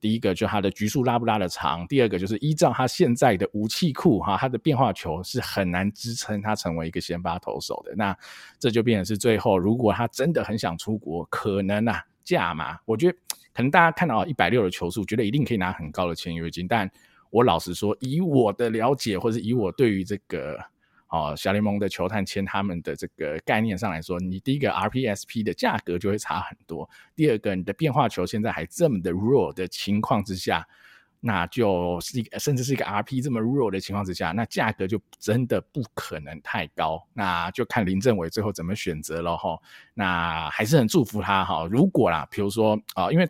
[0.04, 7.96] 第一个就他的局数拉不拉得长，第二个就是依照他现在的武器库哈，他的变化球是很难支撑他成为一个先发投手的。
[7.96, 8.14] 那
[8.60, 13.18] 这就变成是最后，如果他真的很想出国，可能啊价码，我觉得
[13.54, 16.68] 可能大家看到一百六的球数，觉得一定可以拿很高的签约金。
[16.68, 16.92] 但
[17.30, 20.60] 我老实说，以我的了解，或者以我对于这个。
[21.14, 26.90] 哦，小联盟的球探签他们的这个概念上来说，你第一个 RPSP 的价格就会差很多。
[27.16, 30.68] 第二个，你的变化球现在还这么的弱的情况之下，
[31.20, 37.08] 那就是一个甚至是一个 RP 这么弱的情况之下，那价格就真的不可能太高。
[37.14, 39.56] 那就看林政伟最后怎么选择了哈。
[39.94, 41.68] 那还是很祝福他哈。
[41.70, 43.30] 如果啦，比如说啊，因为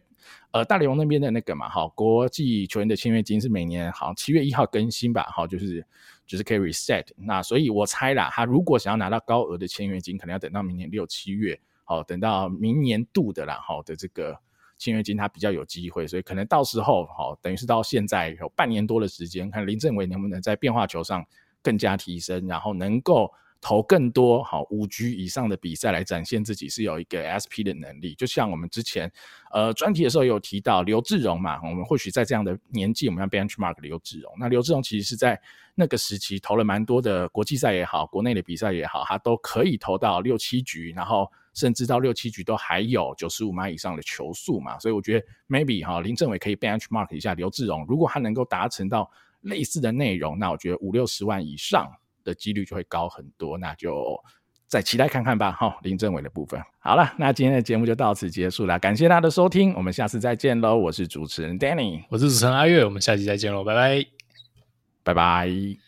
[0.52, 5.86] 呃大联盟那边的那个嘛，哈，国际球员的签约金是每年好像七月一号更新吧，哈，就是。
[6.34, 14.36] 就是可以 reset，那所以我猜啦，他如果想要拿到高额的签约金，可能要等到明年六七月，好，等到明年度的啦，好的这个
[14.80, 21.24] 签约金他比较有机会，所以可能到时候，好，等于是到现在有半年多的时间，看林正伟能不能在变化球上
[21.62, 23.32] 更加提升，然后能够。
[23.64, 29.09] 投更多好五局以上的比赛来展现自己是有一个 SP 的能力，就像我们之前
[29.53, 34.30] 呃专题的时候有提到刘志荣嘛，我们或许在这样的年纪，我们要 benchmark 刘志荣。
[34.38, 35.41] 那刘志荣其实是在
[35.76, 44.78] 那个时期投了蛮多的国际赛也好，国内的比赛也好，他都可以投到六七局，然后甚至到六七局都还有九十五码以上的球速嘛。
[44.78, 49.09] 所以我觉得 maybe 哈林政伟可以 benchmark 一下刘志荣，如果他能够达成到
[49.39, 51.89] 类似的内容，那我觉得五六十万以上。
[52.24, 54.20] 的几率就会高很多，那就
[54.68, 55.52] 再期待看看吧。
[55.52, 60.76] 好，林政委的部分好了，那今天的节目就到此结束了，感谢大家的收听，我们下次再见喽。
[60.76, 64.06] 我是主持人 Danny，我是主持人阿月，我们下期再见喽，拜拜，
[65.04, 65.83] 拜拜。